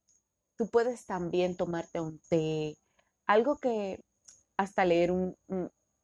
[0.57, 2.77] tú puedes también tomarte un té,
[3.27, 4.05] algo que
[4.57, 5.37] hasta leer un,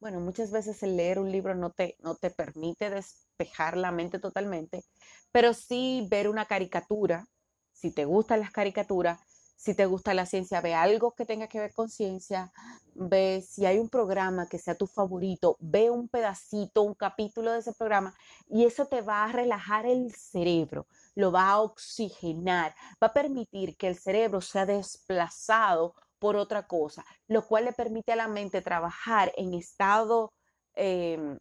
[0.01, 2.91] bueno, muchas veces el leer un libro no te, no te permite
[3.39, 4.85] despejar la mente totalmente,
[5.31, 7.27] pero sí ver una caricatura,
[7.73, 9.19] si te gustan las caricaturas,
[9.57, 12.53] si te gusta la ciencia, ve algo que tenga que ver con ciencia,
[12.95, 17.61] ve si hay un programa que sea tu favorito, ve un pedacito, un capítulo de
[17.61, 18.13] ese programa
[18.49, 23.77] y eso te va a relajar el cerebro, lo va a oxigenar, va a permitir
[23.77, 28.63] que el cerebro sea desplazado por otra cosa, lo cual le permite a la mente
[28.63, 30.33] trabajar en estado
[30.75, 31.39] em,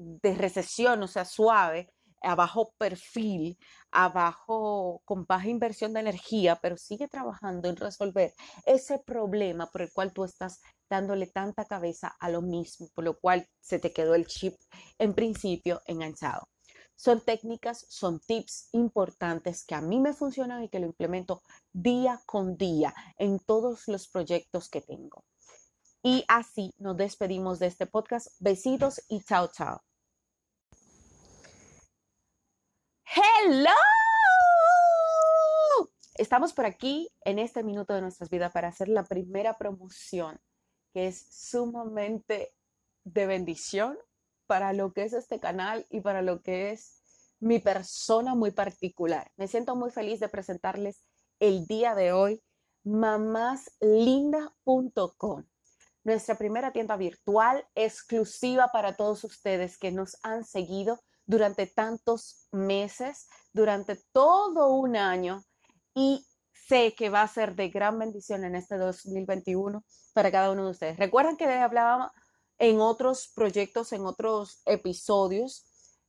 [0.00, 1.92] de recesión, o sea, suave,
[2.22, 3.58] a bajo perfil,
[3.90, 8.34] a bajo, con baja inversión de energía, pero sigue trabajando en resolver
[8.66, 13.18] ese problema por el cual tú estás dándole tanta cabeza a lo mismo, por lo
[13.18, 14.54] cual se te quedó el chip
[14.98, 16.48] en principio enganchado.
[16.96, 21.42] Son técnicas, son tips importantes que a mí me funcionan y que lo implemento
[21.72, 25.24] día con día en todos los proyectos que tengo.
[26.02, 28.28] Y así nos despedimos de este podcast.
[28.38, 29.80] Besitos y chao, chao.
[33.42, 33.70] Hello.
[36.16, 40.38] Estamos por aquí en este minuto de nuestras vidas para hacer la primera promoción
[40.92, 42.52] que es sumamente
[43.04, 43.96] de bendición
[44.46, 47.02] para lo que es este canal y para lo que es
[47.38, 49.30] mi persona muy particular.
[49.36, 51.02] Me siento muy feliz de presentarles
[51.38, 52.42] el día de hoy
[52.84, 55.44] mamáslinda.com,
[56.04, 61.00] nuestra primera tienda virtual exclusiva para todos ustedes que nos han seguido
[61.30, 65.44] durante tantos meses, durante todo un año
[65.94, 70.64] y sé que va a ser de gran bendición en este 2021 para cada uno
[70.64, 70.98] de ustedes.
[70.98, 72.12] Recuerden que les hablaba
[72.58, 75.64] en otros proyectos, en otros episodios,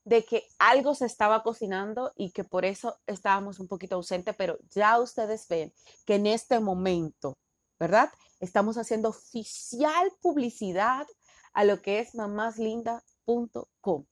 [0.06, 4.58] de que algo se estaba cocinando y que por eso estábamos un poquito ausentes, pero
[4.72, 5.72] ya ustedes ven
[6.08, 7.38] que en este momento,
[7.80, 8.10] ¿verdad?
[8.40, 11.06] Estamos haciendo oficial publicidad
[11.54, 14.06] a lo que es mamáslinda.com.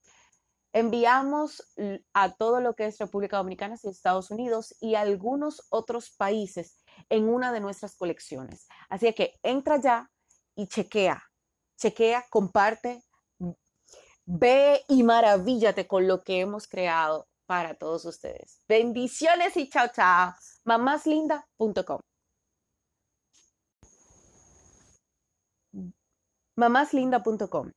[0.72, 1.64] Enviamos
[2.14, 7.28] a todo lo que es República Dominicana y Estados Unidos y algunos otros países en
[7.28, 8.68] una de nuestras colecciones.
[8.88, 10.10] Así que entra ya
[10.54, 11.22] y chequea,
[11.76, 13.02] chequea, comparte,
[14.26, 18.62] ve y maravíllate con lo que hemos creado para todos ustedes.
[18.68, 20.34] Bendiciones y chao, chao.
[20.64, 22.00] Mamáslinda.com.
[26.54, 27.72] Mamáslinda.com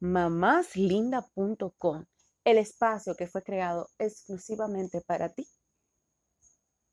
[0.00, 2.04] mamáslinda.com,
[2.44, 5.48] el espacio que fue creado exclusivamente para ti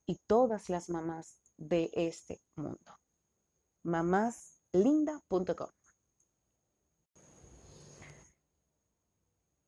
[0.05, 2.99] y todas las mamás de este mundo.
[3.83, 5.69] mamáslinda.com.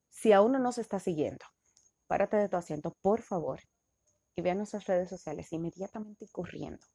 [0.09, 1.45] Si aún no nos está siguiendo,
[2.07, 3.61] párate de tu asiento, por favor,
[4.35, 6.85] y ve a nuestras redes sociales inmediatamente corriendo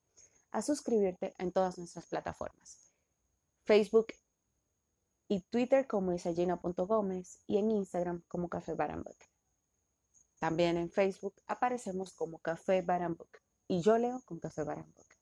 [0.50, 2.92] a suscribirte en todas nuestras plataformas.
[3.64, 4.08] Facebook,
[5.28, 9.16] y Twitter como isagina.gómez y en Instagram como Café Barambook.
[10.38, 15.13] También en Facebook aparecemos como Café Barambook y yo leo con Café Barambook.